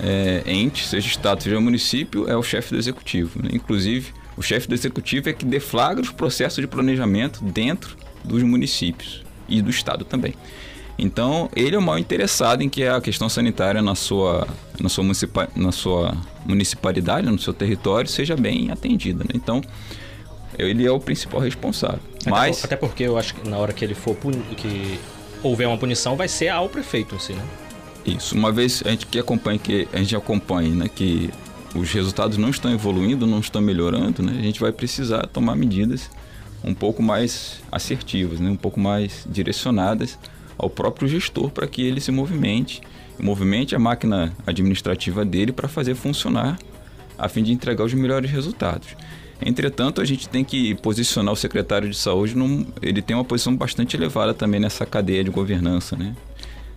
[0.00, 3.40] é, ente, seja estado, seja município, é o chefe do executivo.
[3.42, 3.50] Né?
[3.52, 9.22] Inclusive, o chefe do executivo é que deflagra os processos de planejamento dentro dos municípios
[9.48, 10.34] e do estado também.
[10.98, 14.46] Então, ele é o maior interessado em que a questão sanitária na sua,
[14.78, 19.24] na sua, municipa, na sua municipalidade, no seu território, seja bem atendida.
[19.24, 19.30] Né?
[19.34, 19.62] Então,
[20.58, 22.00] ele é o principal responsável.
[22.20, 22.60] Até, Mas...
[22.60, 24.16] por, até porque eu acho que na hora que ele for
[24.56, 24.98] que
[25.42, 27.44] houver uma punição, vai ser ao prefeito em si, né?
[28.04, 28.34] Isso.
[28.34, 31.30] Uma vez a gente que acompanha, que a gente acompanha, né, que
[31.74, 36.10] os resultados não estão evoluindo, não estão melhorando, né, a gente vai precisar tomar medidas
[36.64, 40.18] um pouco mais assertivas, né, um pouco mais direcionadas
[40.58, 42.80] ao próprio gestor para que ele se movimente,
[43.18, 46.58] movimente a máquina administrativa dele para fazer funcionar
[47.18, 48.96] a fim de entregar os melhores resultados.
[49.44, 53.54] Entretanto, a gente tem que posicionar o secretário de saúde, num, ele tem uma posição
[53.54, 56.14] bastante elevada também nessa cadeia de governança né,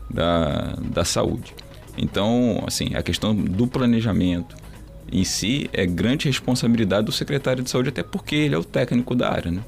[0.10, 1.54] da, da saúde.
[1.98, 4.56] Então, assim, a questão do planejamento
[5.12, 9.16] em si é grande responsabilidade do secretário de saúde, até porque ele é o técnico
[9.16, 9.52] da área.
[9.52, 9.62] Né?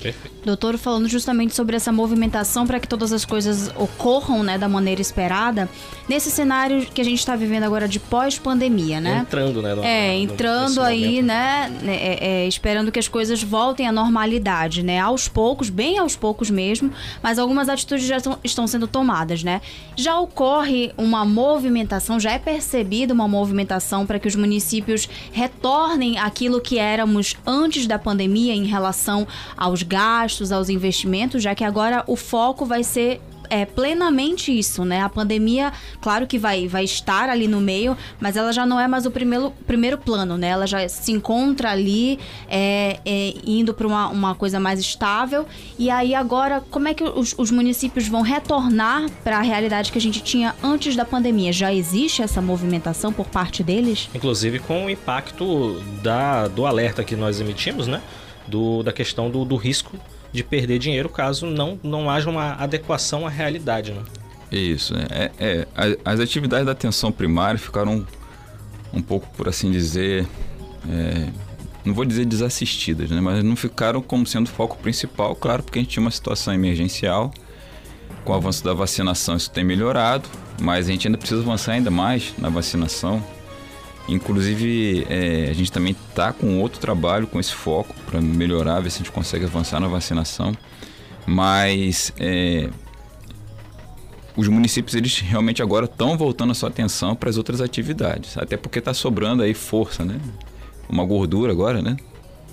[0.00, 0.30] Perfeito.
[0.44, 5.00] Doutor, falando justamente sobre essa movimentação para que todas as coisas ocorram né, da maneira
[5.00, 5.68] esperada,
[6.08, 9.18] nesse cenário que a gente está vivendo agora de pós-pandemia, né?
[9.18, 9.74] Entrando, né?
[9.74, 11.70] No, é, entrando aí, né?
[11.82, 11.94] né?
[11.94, 14.98] É, é, esperando que as coisas voltem à normalidade, né?
[14.98, 16.90] Aos poucos, bem aos poucos mesmo,
[17.22, 19.60] mas algumas atitudes já estão, estão sendo tomadas, né?
[19.94, 26.60] Já ocorre uma movimentação, já é percebida uma movimentação para que os municípios retornem aquilo
[26.60, 32.14] que éramos antes da pandemia em relação aos gastos, aos investimentos, já que agora o
[32.14, 35.00] foco vai ser é, plenamente isso, né?
[35.00, 38.86] A pandemia, claro que vai, vai estar ali no meio, mas ela já não é
[38.86, 40.48] mais o primeiro, primeiro plano, né?
[40.48, 45.44] Ela já se encontra ali é, é, indo para uma, uma coisa mais estável.
[45.76, 49.98] E aí agora, como é que os, os municípios vão retornar para a realidade que
[49.98, 51.52] a gente tinha antes da pandemia?
[51.52, 54.08] Já existe essa movimentação por parte deles?
[54.14, 58.00] Inclusive com o impacto da, do alerta que nós emitimos, né?
[58.46, 59.98] Do, da questão do, do risco
[60.32, 63.92] de perder dinheiro caso não, não haja uma adequação à realidade.
[63.92, 64.02] Né?
[64.50, 65.06] Isso, né?
[65.10, 65.66] é, é,
[66.04, 68.06] as atividades da atenção primária ficaram
[68.92, 70.26] um pouco, por assim dizer,
[70.88, 71.28] é,
[71.84, 73.20] não vou dizer desassistidas, né?
[73.20, 77.32] mas não ficaram como sendo foco principal, claro, porque a gente tinha uma situação emergencial.
[78.24, 80.28] Com o avanço da vacinação isso tem melhorado,
[80.60, 83.24] mas a gente ainda precisa avançar ainda mais na vacinação.
[84.08, 88.90] Inclusive, é, a gente também está com outro trabalho com esse foco para melhorar, ver
[88.90, 90.56] se a gente consegue avançar na vacinação.
[91.26, 92.68] Mas é,
[94.36, 98.56] os municípios eles realmente agora estão voltando a sua atenção para as outras atividades, até
[98.56, 100.18] porque está sobrando aí força, né?
[100.88, 101.96] Uma gordura agora, né?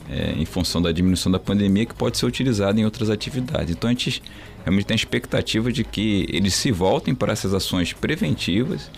[0.09, 3.75] É, em função da diminuição da pandemia que pode ser utilizada em outras atividades.
[3.75, 4.21] Então a gente
[4.63, 8.89] realmente tem a expectativa de que eles se voltem para essas ações preventivas.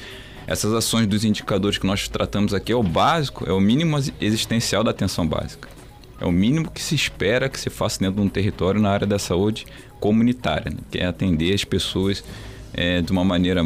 [0.50, 4.84] Essas ações dos indicadores que nós tratamos aqui é o básico, é o mínimo existencial
[4.84, 5.70] da atenção básica.
[6.20, 9.06] É o mínimo que se espera que se faça dentro de um território na área
[9.06, 9.68] da saúde
[10.00, 10.80] comunitária, né?
[10.90, 12.24] que é atender as pessoas
[12.74, 13.62] é, de uma maneira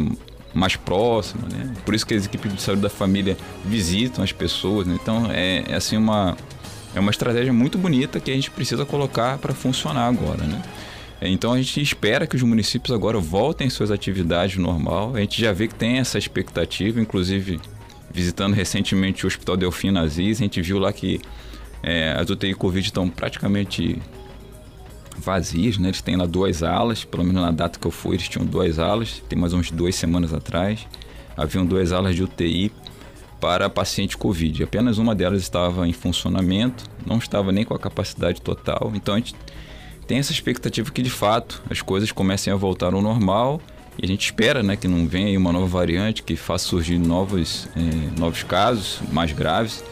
[0.52, 1.72] mais próxima, né?
[1.86, 4.96] Por isso que as equipes de saúde da família visitam as pessoas, né?
[5.02, 6.36] Então é, é, assim uma
[6.94, 10.62] é uma estratégia muito bonita que a gente precisa colocar para funcionar agora, né?
[11.24, 15.16] É, então a gente espera que os municípios agora voltem suas atividades normal.
[15.16, 17.58] A gente já vê que tem essa expectativa, inclusive
[18.12, 21.22] visitando recentemente o Hospital Delfim Aziz, a gente viu lá que
[21.82, 23.96] é, as UTI Covid estão praticamente
[25.16, 25.88] vazias, né?
[25.88, 28.78] Eles têm lá duas alas, pelo menos na data que eu fui, eles tinham duas
[28.78, 30.86] alas, tem mais uns duas semanas atrás.
[31.34, 32.70] Haviam duas alas de UTI
[33.40, 34.62] para paciente Covid.
[34.62, 38.92] Apenas uma delas estava em funcionamento, não estava nem com a capacidade total.
[38.94, 39.34] Então a gente
[40.06, 43.60] tem essa expectativa que de fato as coisas comecem a voltar ao normal
[43.98, 47.68] e a gente espera né, que não venha uma nova variante que faça surgir novos,
[47.76, 49.84] eh, novos casos mais graves.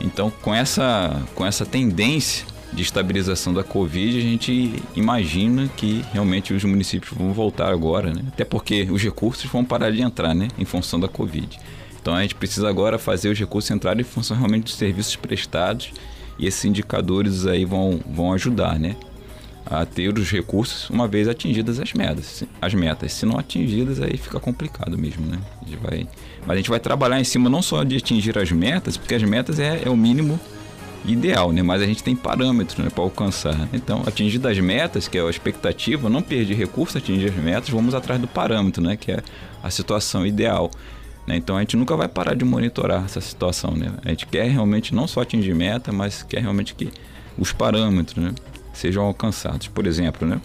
[0.00, 6.54] Então, com essa, com essa tendência de estabilização da Covid, a gente imagina que realmente
[6.54, 8.22] os municípios vão voltar agora, né?
[8.28, 10.48] até porque os recursos vão parar de entrar né?
[10.58, 11.58] em função da Covid.
[12.00, 15.92] Então a gente precisa agora fazer os recursos entrarem em função realmente dos serviços prestados
[16.38, 18.96] e esses indicadores aí vão, vão ajudar né?
[19.64, 22.44] A ter os recursos uma vez atingidas as metas.
[22.60, 23.12] As metas.
[23.12, 25.24] Se não atingidas, aí fica complicado mesmo.
[25.26, 25.38] Né?
[25.60, 26.06] A gente vai,
[26.40, 29.22] mas a gente vai trabalhar em cima não só de atingir as metas, porque as
[29.22, 30.38] metas é, é o mínimo
[31.04, 31.62] ideal, né?
[31.62, 33.68] Mas a gente tem parâmetros né, para alcançar.
[33.72, 37.94] Então, atingir as metas, que é a expectativa, não perder recurso, atingir as metas, vamos
[37.94, 38.96] atrás do parâmetro, né?
[38.96, 39.22] Que é
[39.62, 40.70] a situação ideal.
[41.26, 41.36] Né?
[41.36, 43.92] Então, a gente nunca vai parar de monitorar essa situação, né?
[44.04, 46.88] A gente quer realmente não só atingir meta, mas quer realmente que
[47.38, 48.34] os parâmetros, né?
[48.72, 49.68] Sejam alcançados.
[49.68, 50.40] Por exemplo, né?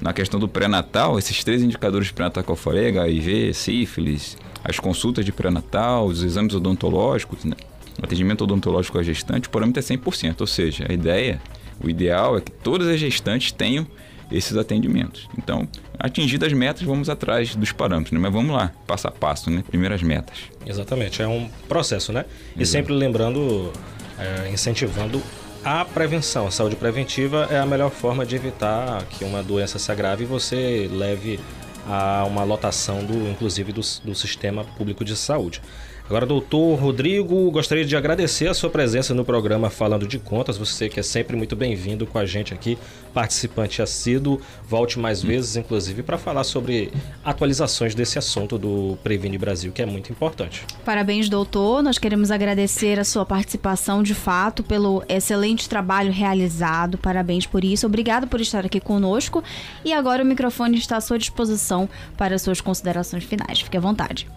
[0.00, 4.78] Na questão do pré-natal, esses três indicadores de pré-natal que eu falei, HIV, sífilis, as
[4.78, 7.54] consultas de pré-natal, os exames odontológicos, né?
[8.02, 10.40] atendimento odontológico à gestante, o parâmetro é 100%.
[10.40, 11.40] Ou seja, a ideia,
[11.82, 13.86] o ideal é que todas as gestantes tenham
[14.30, 15.28] esses atendimentos.
[15.38, 15.68] Então,
[15.98, 18.18] atingidas as metas, vamos atrás dos parâmetros, né?
[18.18, 19.62] mas vamos lá, passo a passo, né?
[19.66, 20.36] Primeiras metas.
[20.66, 22.24] Exatamente, é um processo, né?
[22.56, 22.66] E Exato.
[22.66, 23.70] sempre lembrando,
[24.18, 25.22] é, incentivando
[25.64, 26.46] a prevenção.
[26.46, 30.26] A saúde preventiva é a melhor forma de evitar que uma doença se agrave e
[30.26, 31.40] você leve
[31.86, 35.62] a uma lotação, do, inclusive, do, do sistema público de saúde.
[36.06, 40.58] Agora, doutor Rodrigo, gostaria de agradecer a sua presença no programa Falando de Contas.
[40.58, 42.76] Você que é sempre muito bem-vindo com a gente aqui,
[43.14, 44.38] participante assíduo.
[44.68, 45.28] Volte mais hum.
[45.28, 46.92] vezes, inclusive, para falar sobre
[47.24, 50.66] atualizações desse assunto do Previne Brasil, que é muito importante.
[50.84, 51.82] Parabéns, doutor.
[51.82, 56.98] Nós queremos agradecer a sua participação, de fato, pelo excelente trabalho realizado.
[56.98, 57.86] Parabéns por isso.
[57.86, 59.42] Obrigado por estar aqui conosco.
[59.82, 63.62] E agora o microfone está à sua disposição para suas considerações finais.
[63.62, 64.28] Fique à vontade.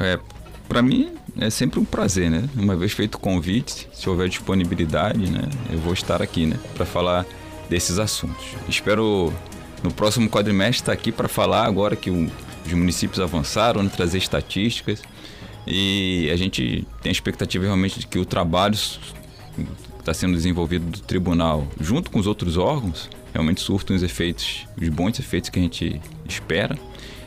[0.00, 0.18] É,
[0.70, 2.48] para mim é sempre um prazer, né?
[2.54, 6.86] Uma vez feito o convite, se houver disponibilidade, né, eu vou estar aqui, né, para
[6.86, 7.26] falar
[7.68, 8.46] desses assuntos.
[8.68, 9.32] Espero
[9.82, 15.02] no próximo quadrimestre estar aqui para falar agora que os municípios avançaram, né, trazer estatísticas
[15.66, 19.66] e a gente tem a expectativa realmente de que o trabalho que
[19.98, 24.88] está sendo desenvolvido do tribunal, junto com os outros órgãos, realmente surtam os efeitos, os
[24.88, 26.78] bons efeitos que a gente espera.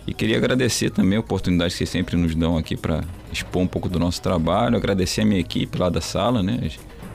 [0.08, 3.04] E queria agradecer também a oportunidade que vocês sempre nos dão aqui para
[3.34, 6.60] expor um pouco do nosso trabalho, agradecer a minha equipe lá da sala, né?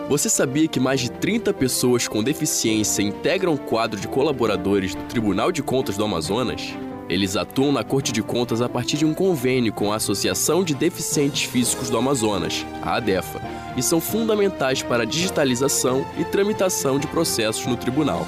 [0.08, 5.02] Você sabia que mais de 30 pessoas com deficiência integram o quadro de colaboradores do
[5.04, 6.74] Tribunal de Contas do Amazonas?
[7.08, 10.74] Eles atuam na Corte de Contas a partir de um convênio com a Associação de
[10.74, 13.40] Deficientes Físicos do Amazonas, a ADEFA,
[13.78, 18.26] e são fundamentais para a digitalização e tramitação de processos no tribunal.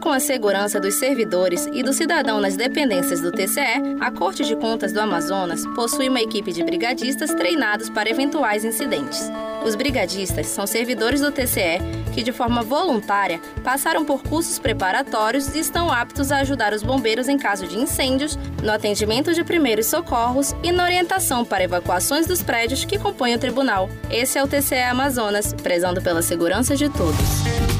[0.00, 4.56] Com a segurança dos servidores e do cidadão nas dependências do TCE, a Corte de
[4.56, 9.30] Contas do Amazonas possui uma equipe de brigadistas treinados para eventuais incidentes.
[9.64, 11.78] Os brigadistas são servidores do TCE
[12.12, 17.28] que, de forma voluntária, passaram por cursos preparatórios e estão aptos a ajudar os bombeiros
[17.28, 22.42] em caso de incêndios, no atendimento de primeiros socorros e na orientação para evacuações dos
[22.42, 23.88] prédios que compõem o tribunal.
[24.10, 27.71] Esse é o TCE Amazonas, prezando pela segurança de todos.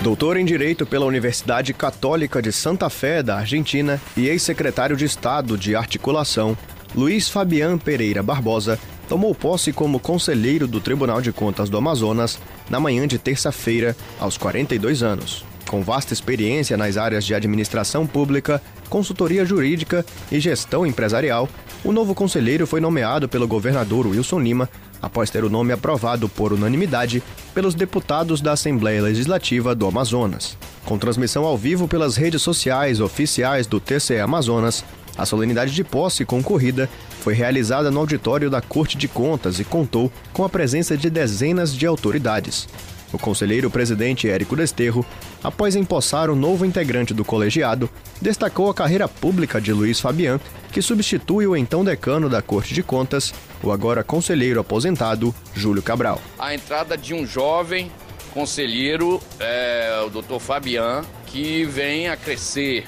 [0.00, 5.58] Doutor em Direito pela Universidade Católica de Santa Fé, da Argentina, e ex-secretário de Estado
[5.58, 6.56] de Articulação,
[6.94, 8.80] Luiz Fabian Pereira Barbosa
[9.10, 12.38] tomou posse como conselheiro do Tribunal de Contas do Amazonas
[12.70, 15.51] na manhã de terça-feira, aos 42 anos.
[15.72, 18.60] Com vasta experiência nas áreas de administração pública,
[18.90, 21.48] consultoria jurídica e gestão empresarial,
[21.82, 24.68] o novo conselheiro foi nomeado pelo governador Wilson Lima
[25.00, 27.22] após ter o nome aprovado por unanimidade
[27.54, 30.58] pelos deputados da Assembleia Legislativa do Amazonas.
[30.84, 34.84] Com transmissão ao vivo pelas redes sociais oficiais do TCE Amazonas,
[35.16, 36.86] a solenidade de posse concorrida
[37.22, 41.74] foi realizada no auditório da Corte de Contas e contou com a presença de dezenas
[41.74, 42.68] de autoridades.
[43.12, 45.04] O conselheiro presidente Érico Desterro,
[45.42, 47.90] após empossar o novo integrante do colegiado,
[48.20, 50.40] destacou a carreira pública de Luiz Fabian,
[50.72, 56.20] que substitui o então decano da Corte de Contas, o agora conselheiro aposentado Júlio Cabral.
[56.38, 57.92] A entrada de um jovem
[58.32, 62.86] conselheiro, é, o doutor Fabian, que vem a crescer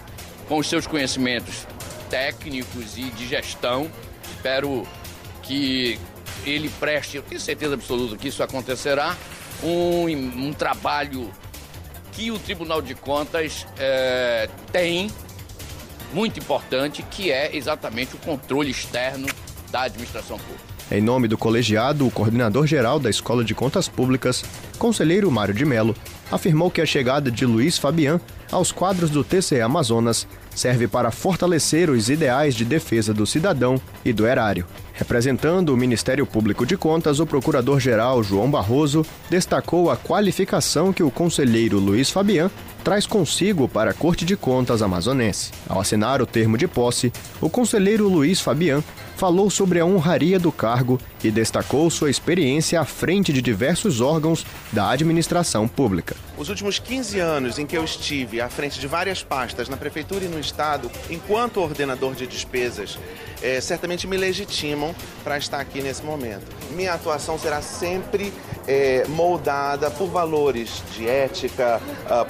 [0.48, 1.66] com os seus conhecimentos
[2.08, 3.90] técnicos e de gestão.
[4.34, 4.86] Espero
[5.42, 5.98] que
[6.46, 9.16] ele preste, eu tenho certeza absoluta que isso acontecerá,
[9.64, 11.30] um, um trabalho
[12.12, 15.10] que o Tribunal de Contas é, tem,
[16.12, 19.26] muito importante, que é exatamente o controle externo
[19.70, 20.74] da administração pública.
[20.90, 24.44] Em nome do colegiado, o coordenador-geral da Escola de Contas Públicas,
[24.78, 25.96] conselheiro Mário de Mello,
[26.30, 28.20] afirmou que a chegada de Luiz Fabian
[28.52, 34.12] aos quadros do TCE Amazonas serve para fortalecer os ideais de defesa do cidadão e
[34.12, 34.66] do erário.
[34.94, 41.10] Representando o Ministério Público de Contas, o procurador-geral João Barroso destacou a qualificação que o
[41.10, 42.48] conselheiro Luiz Fabian
[42.84, 45.50] traz consigo para a Corte de Contas amazonense.
[45.66, 47.10] Ao assinar o termo de posse,
[47.40, 48.84] o conselheiro Luiz Fabian
[49.16, 54.44] falou sobre a honraria do cargo e destacou sua experiência à frente de diversos órgãos
[54.70, 56.14] da administração pública.
[56.36, 60.24] Os últimos 15 anos em que eu estive à frente de várias pastas na prefeitura
[60.24, 62.98] e no estado, enquanto ordenador de despesas,
[63.40, 66.44] é, certamente me legitimam para estar aqui nesse momento.
[66.72, 68.32] Minha atuação será sempre
[68.66, 72.24] é, moldada por valores de ética, uh,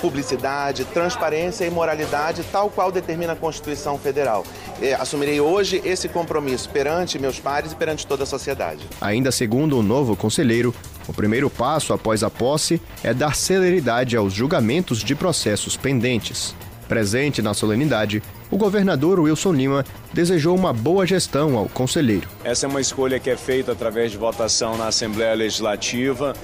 [0.93, 4.45] transparência e moralidade, tal qual determina a Constituição Federal.
[4.81, 8.87] É, assumirei hoje esse compromisso perante meus pares e perante toda a sociedade.
[9.01, 10.75] Ainda segundo o novo conselheiro,
[11.07, 16.55] o primeiro passo após a posse é dar celeridade aos julgamentos de processos pendentes.
[16.89, 22.29] Presente na solenidade, o governador Wilson Lima desejou uma boa gestão ao conselheiro.
[22.45, 26.35] Essa é uma escolha que é feita através de votação na Assembleia Legislativa.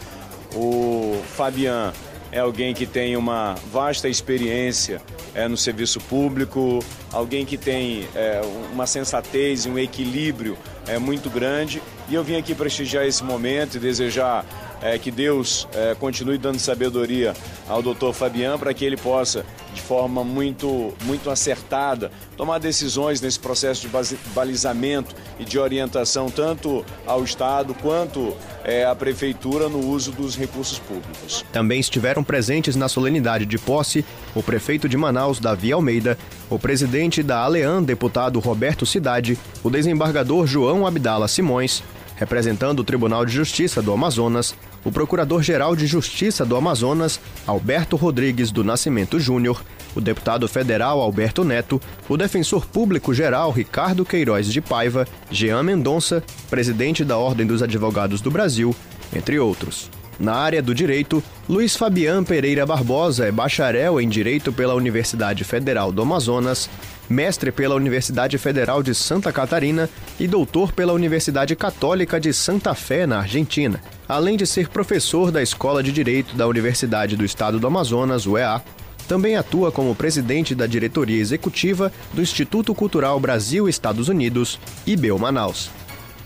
[0.55, 1.92] O Fabian
[2.32, 5.00] é alguém que tem uma vasta experiência
[5.34, 8.40] é, no serviço público, alguém que tem é,
[8.72, 10.56] uma sensatez e um equilíbrio
[10.86, 11.82] é, muito grande.
[12.08, 14.44] E eu vim aqui prestigiar esse momento e desejar
[14.82, 17.34] é, que Deus é, continue dando sabedoria
[17.68, 23.38] ao doutor Fabian para que ele possa, de forma muito, muito acertada, tomar decisões nesse
[23.38, 30.12] processo de balizamento e de orientação tanto ao Estado quanto é, à Prefeitura no uso
[30.12, 31.44] dos recursos públicos.
[31.52, 34.04] Também estiveram presentes na solenidade de posse
[34.34, 36.16] o prefeito de Manaus, Davi Almeida,
[36.48, 41.82] o presidente da Alean, deputado Roberto Cidade, o desembargador João Abdala Simões,
[42.16, 44.54] representando o Tribunal de Justiça do Amazonas,
[44.84, 49.62] o Procurador-Geral de Justiça do Amazonas, Alberto Rodrigues do Nascimento Júnior,
[49.94, 57.04] o deputado federal Alberto Neto, o defensor público-geral Ricardo Queiroz de Paiva, Jean Mendonça, presidente
[57.04, 58.74] da Ordem dos Advogados do Brasil,
[59.14, 59.90] entre outros.
[60.20, 65.90] Na área do direito, Luiz Fabian Pereira Barbosa é bacharel em Direito pela Universidade Federal
[65.90, 66.68] do Amazonas,
[67.08, 69.88] mestre pela Universidade Federal de Santa Catarina
[70.20, 75.40] e doutor pela Universidade Católica de Santa Fé, na Argentina além de ser professor da
[75.40, 78.60] Escola de Direito da Universidade do Estado do Amazonas, UEA,
[79.06, 85.70] também atua como presidente da diretoria executiva do Instituto Cultural Brasil-Estados Unidos, IBEL Manaus.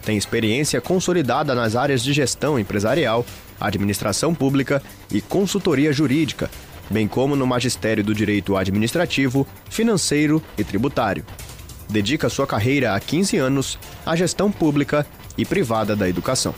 [0.03, 3.27] Tem experiência consolidada nas áreas de gestão empresarial,
[3.61, 6.51] administração pública e consultoria jurídica,
[6.91, 11.25] bem como no magistério do direito administrativo, financeiro e tributário.
[11.89, 16.55] Dedica sua carreira há 15 anos à gestão pública e privada da educação.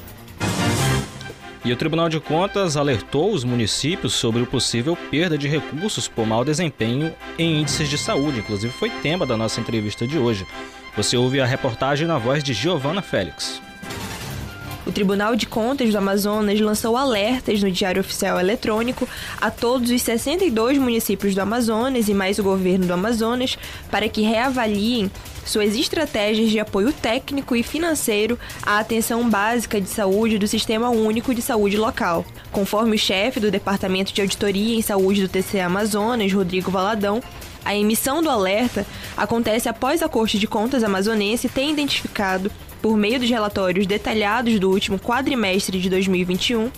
[1.65, 6.25] E o Tribunal de Contas alertou os municípios sobre o possível perda de recursos por
[6.25, 8.39] mau desempenho em índices de saúde.
[8.39, 10.47] Inclusive, foi tema da nossa entrevista de hoje.
[10.97, 13.61] Você ouve a reportagem na voz de Giovana Félix.
[14.87, 19.09] O Tribunal de Contas do Amazonas lançou alertas no Diário Oficial Eletrônico
[19.41, 23.59] a todos os 62 municípios do Amazonas e mais o governo do Amazonas
[23.91, 25.11] para que reavaliem
[25.45, 31.35] suas estratégias de apoio técnico e financeiro à atenção básica de saúde do Sistema Único
[31.35, 32.25] de Saúde Local.
[32.53, 37.21] Conforme o chefe do Departamento de Auditoria em Saúde do TCE Amazonas, Rodrigo Valadão,
[37.65, 42.53] a emissão do alerta acontece após a Corte de Contas amazonense ter identificado
[42.87, 46.71] por meio dos relatórios detalhados do último quadrimestre de 2021,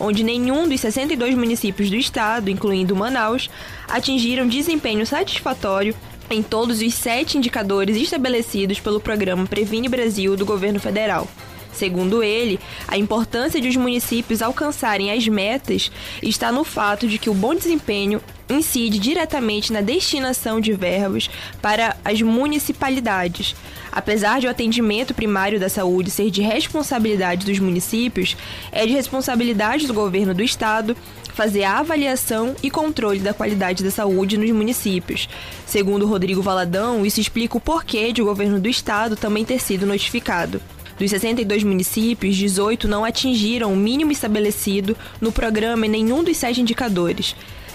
[0.00, 3.48] onde nenhum dos 62 municípios do estado, incluindo Manaus,
[3.86, 5.94] atingiram desempenho satisfatório
[6.28, 11.28] em todos os sete indicadores estabelecidos pelo programa Previne Brasil do governo federal.
[11.72, 15.88] Segundo ele, a importância de os municípios alcançarem as metas
[16.20, 21.30] está no fato de que o bom desempenho incide diretamente na destinação de verbas
[21.62, 23.54] para as municipalidades.
[23.90, 28.36] Apesar de o atendimento primário da saúde ser de responsabilidade dos municípios,
[28.72, 30.96] é de responsabilidade do governo do estado
[31.34, 35.28] fazer a avaliação e controle da qualidade da saúde nos municípios.
[35.66, 39.84] Segundo Rodrigo Valadão, isso explica o porquê de o governo do estado também ter sido
[39.84, 40.60] notificado.
[40.98, 46.60] Dos 62 municípios, 18 não atingiram o mínimo estabelecido no programa em nenhum dos sete
[46.60, 47.34] indicadores.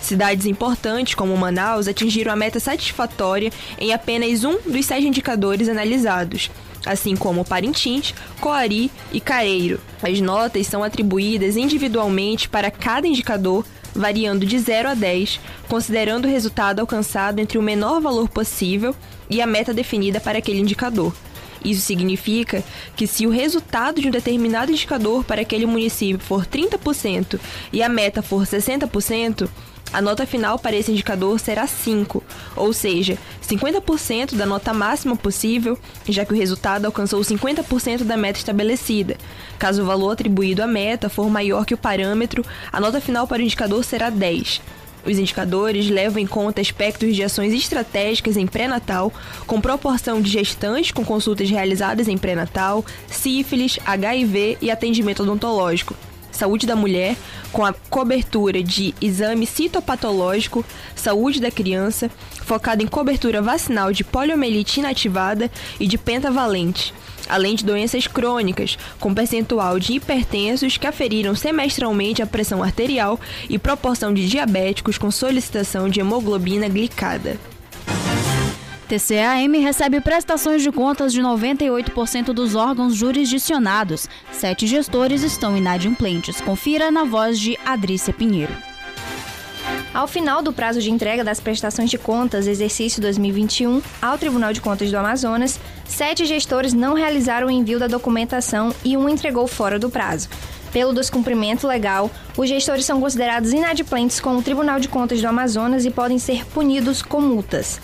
[0.09, 6.49] Cidades importantes, como Manaus, atingiram a meta satisfatória em apenas um dos sete indicadores analisados,
[6.83, 9.79] assim como Parintins, Coari e Careiro.
[10.01, 16.31] As notas são atribuídas individualmente para cada indicador, variando de 0 a 10, considerando o
[16.31, 18.95] resultado alcançado entre o menor valor possível
[19.29, 21.13] e a meta definida para aquele indicador.
[21.63, 22.63] Isso significa
[22.95, 27.39] que se o resultado de um determinado indicador para aquele município for 30%
[27.71, 29.47] e a meta for 60%,
[29.91, 32.23] a nota final para esse indicador será 5,
[32.55, 35.77] ou seja, 50% da nota máxima possível,
[36.07, 39.17] já que o resultado alcançou 50% da meta estabelecida.
[39.57, 43.39] Caso o valor atribuído à meta for maior que o parâmetro, a nota final para
[43.39, 44.61] o indicador será 10.
[45.05, 49.11] Os indicadores levam em conta aspectos de ações estratégicas em pré-natal,
[49.47, 55.95] com proporção de gestantes com consultas realizadas em pré-natal, sífilis, HIV e atendimento odontológico.
[56.39, 57.17] Saúde da mulher,
[57.51, 60.63] com a cobertura de exame citopatológico,
[60.95, 62.09] saúde da criança,
[62.45, 66.93] focada em cobertura vacinal de poliomielite inativada e de pentavalente,
[67.27, 73.19] além de doenças crônicas, com percentual de hipertensos que aferiram semestralmente a pressão arterial
[73.49, 77.37] e proporção de diabéticos com solicitação de hemoglobina glicada.
[78.89, 84.09] TCAM recebe prestações de contas de 98% dos órgãos jurisdicionados.
[84.31, 86.41] Sete gestores estão inadimplentes.
[86.41, 88.51] Confira na voz de Adrícia Pinheiro.
[89.93, 94.61] Ao final do prazo de entrega das prestações de contas exercício 2021 ao Tribunal de
[94.61, 99.77] Contas do Amazonas, sete gestores não realizaram o envio da documentação e um entregou fora
[99.77, 100.29] do prazo.
[100.71, 105.85] Pelo descumprimento legal, os gestores são considerados inadimplentes com o Tribunal de Contas do Amazonas
[105.85, 107.79] e podem ser punidos com multas.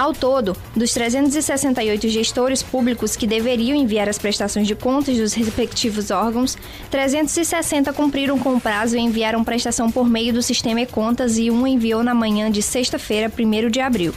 [0.00, 6.10] Ao todo, dos 368 gestores públicos que deveriam enviar as prestações de contas dos respectivos
[6.10, 6.56] órgãos,
[6.90, 11.66] 360 cumpriram com o prazo e enviaram prestação por meio do sistema e-contas e um
[11.66, 14.14] enviou na manhã de sexta-feira, 1 de abril.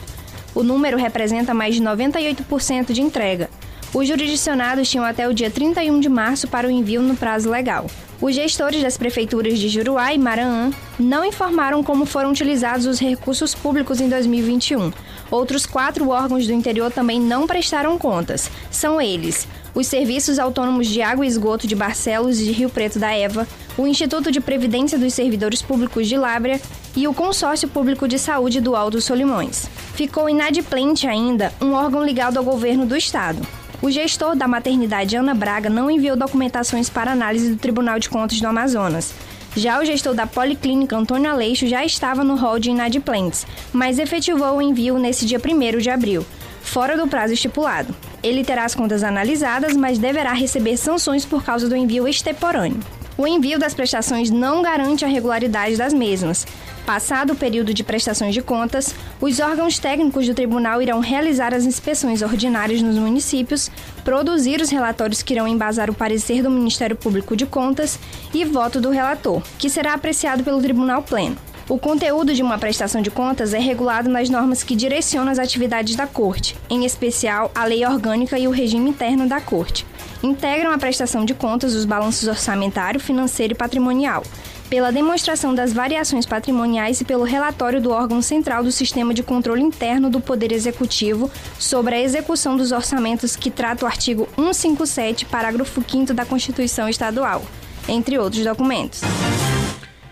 [0.54, 3.50] O número representa mais de 98% de entrega.
[3.92, 7.86] Os jurisdicionados tinham até o dia 31 de março para o envio no prazo legal.
[8.20, 13.54] Os gestores das prefeituras de Juruá e Maranhão não informaram como foram utilizados os recursos
[13.54, 14.90] públicos em 2021.
[15.34, 18.48] Outros quatro órgãos do interior também não prestaram contas.
[18.70, 23.00] São eles: os Serviços Autônomos de Água e Esgoto de Barcelos e de Rio Preto
[23.00, 23.44] da Eva,
[23.76, 26.60] o Instituto de Previdência dos Servidores Públicos de Lábrea
[26.94, 29.66] e o Consórcio Público de Saúde do Alto Solimões.
[29.96, 33.44] Ficou inadimplente ainda um órgão ligado ao governo do estado.
[33.82, 38.40] O gestor da maternidade Ana Braga não enviou documentações para análise do Tribunal de Contas
[38.40, 39.12] do Amazonas.
[39.56, 44.56] Já o gestor da Policlínica Antônio Aleixo já estava no rol de inadimplentes, mas efetivou
[44.56, 46.26] o envio nesse dia 1 de abril,
[46.60, 47.94] fora do prazo estipulado.
[48.20, 52.80] Ele terá as contas analisadas, mas deverá receber sanções por causa do envio extemporâneo.
[53.16, 56.44] O envio das prestações não garante a regularidade das mesmas.
[56.84, 61.64] Passado o período de prestações de contas, os órgãos técnicos do tribunal irão realizar as
[61.64, 63.70] inspeções ordinárias nos municípios,
[64.04, 67.98] produzir os relatórios que irão embasar o parecer do Ministério Público de Contas
[68.34, 71.36] e voto do relator, que será apreciado pelo Tribunal Pleno.
[71.66, 75.96] O conteúdo de uma prestação de contas é regulado nas normas que direcionam as atividades
[75.96, 79.86] da Corte, em especial a lei orgânica e o regime interno da Corte.
[80.22, 84.22] Integram a prestação de contas os balanços orçamentário, financeiro e patrimonial,
[84.70, 89.62] pela demonstração das variações patrimoniais e pelo relatório do órgão central do Sistema de Controle
[89.62, 95.82] Interno do Poder Executivo sobre a execução dos orçamentos que trata o artigo 157, parágrafo
[95.86, 97.42] 5 da Constituição Estadual,
[97.88, 99.02] entre outros documentos.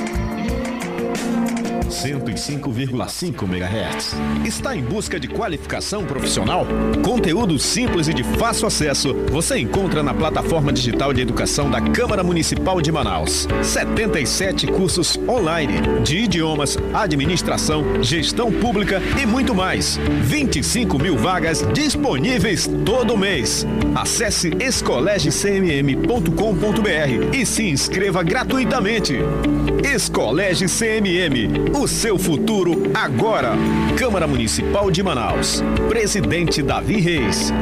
[1.92, 4.16] 105,5 MHz.
[4.44, 6.66] Está em busca de qualificação profissional?
[7.04, 12.24] Conteúdo simples e de fácil acesso você encontra na plataforma digital de educação da Câmara
[12.24, 13.46] Municipal de Manaus.
[13.62, 19.98] 77 cursos online de idiomas, administração, gestão pública e muito mais.
[20.22, 23.66] 25 mil vagas disponíveis todo mês.
[23.94, 29.18] Acesse escolegecmm.com.br e se inscreva gratuitamente.
[29.84, 33.52] Escolege CMM, o seu futuro agora.
[33.96, 35.62] Câmara Municipal de Manaus.
[35.88, 37.52] Presidente Davi Reis.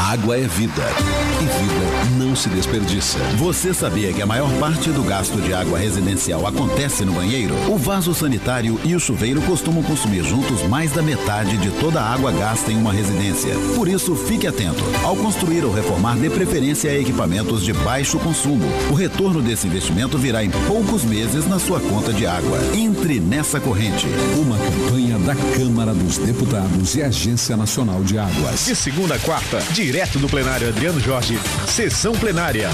[0.00, 1.19] Água é vida.
[1.40, 3.18] E vida não se desperdiça.
[3.36, 7.54] Você sabia que a maior parte do gasto de água residencial acontece no banheiro?
[7.72, 12.12] O vaso sanitário e o chuveiro costumam consumir juntos mais da metade de toda a
[12.12, 13.54] água gasta em uma residência.
[13.74, 14.82] Por isso, fique atento.
[15.02, 18.66] Ao construir ou reformar, dê preferência a equipamentos de baixo consumo.
[18.90, 22.58] O retorno desse investimento virá em poucos meses na sua conta de água.
[22.74, 24.06] Entre nessa corrente.
[24.36, 28.66] Uma campanha da Câmara dos Deputados e Agência Nacional de Águas.
[28.66, 31.29] De segunda a quarta, direto do plenário Adriano Jorge,
[31.66, 32.70] sessão plenária.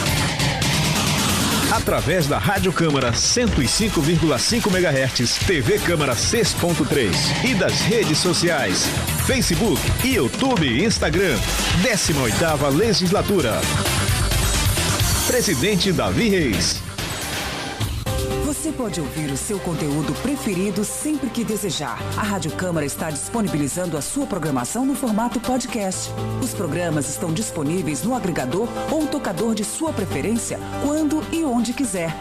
[1.73, 7.13] Através da Rádio Câmara 105,5 MHz, TV Câmara 6.3
[7.45, 8.87] e das redes sociais,
[9.27, 11.37] Facebook, YouTube e Instagram.
[11.83, 13.61] 18ª Legislatura.
[15.27, 16.86] Presidente Davi Reis.
[18.67, 22.01] Você pode ouvir o seu conteúdo preferido sempre que desejar.
[22.17, 26.11] A Rádio Câmara está disponibilizando a sua programação no formato podcast.
[26.43, 32.13] Os programas estão disponíveis no agregador ou tocador de sua preferência, quando e onde quiser.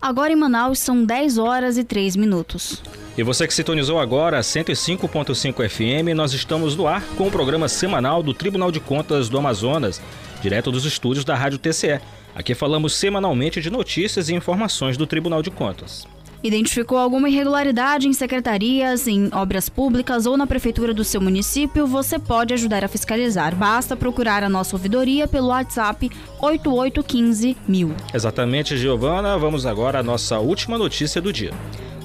[0.00, 2.80] Agora em Manaus são 10 horas e 3 minutos.
[3.18, 8.22] E você que sintonizou agora 105.5 FM, nós estamos no ar com o programa semanal
[8.22, 10.00] do Tribunal de Contas do Amazonas,
[10.40, 11.98] direto dos estúdios da Rádio TCE.
[12.32, 16.06] Aqui falamos semanalmente de notícias e informações do Tribunal de Contas.
[16.44, 21.88] Identificou alguma irregularidade em secretarias, em obras públicas ou na prefeitura do seu município?
[21.88, 23.52] Você pode ajudar a fiscalizar.
[23.56, 26.08] Basta procurar a nossa ouvidoria pelo WhatsApp
[26.40, 27.96] 8815 mil.
[28.14, 29.36] Exatamente, Giovana.
[29.36, 31.50] Vamos agora à nossa última notícia do dia.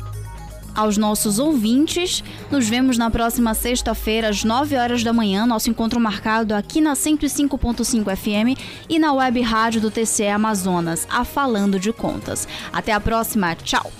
[0.77, 2.23] aos nossos ouvintes.
[2.49, 5.45] Nos vemos na próxima sexta-feira, às 9 horas da manhã.
[5.45, 8.57] Nosso encontro marcado aqui na 105.5 FM
[8.87, 12.47] e na web rádio do TCE Amazonas, a Falando de Contas.
[12.71, 13.55] Até a próxima.
[13.55, 13.91] Tchau.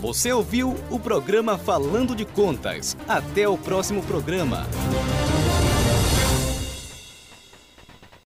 [0.00, 2.96] Você ouviu o programa Falando de Contas.
[3.06, 4.64] Até o próximo programa.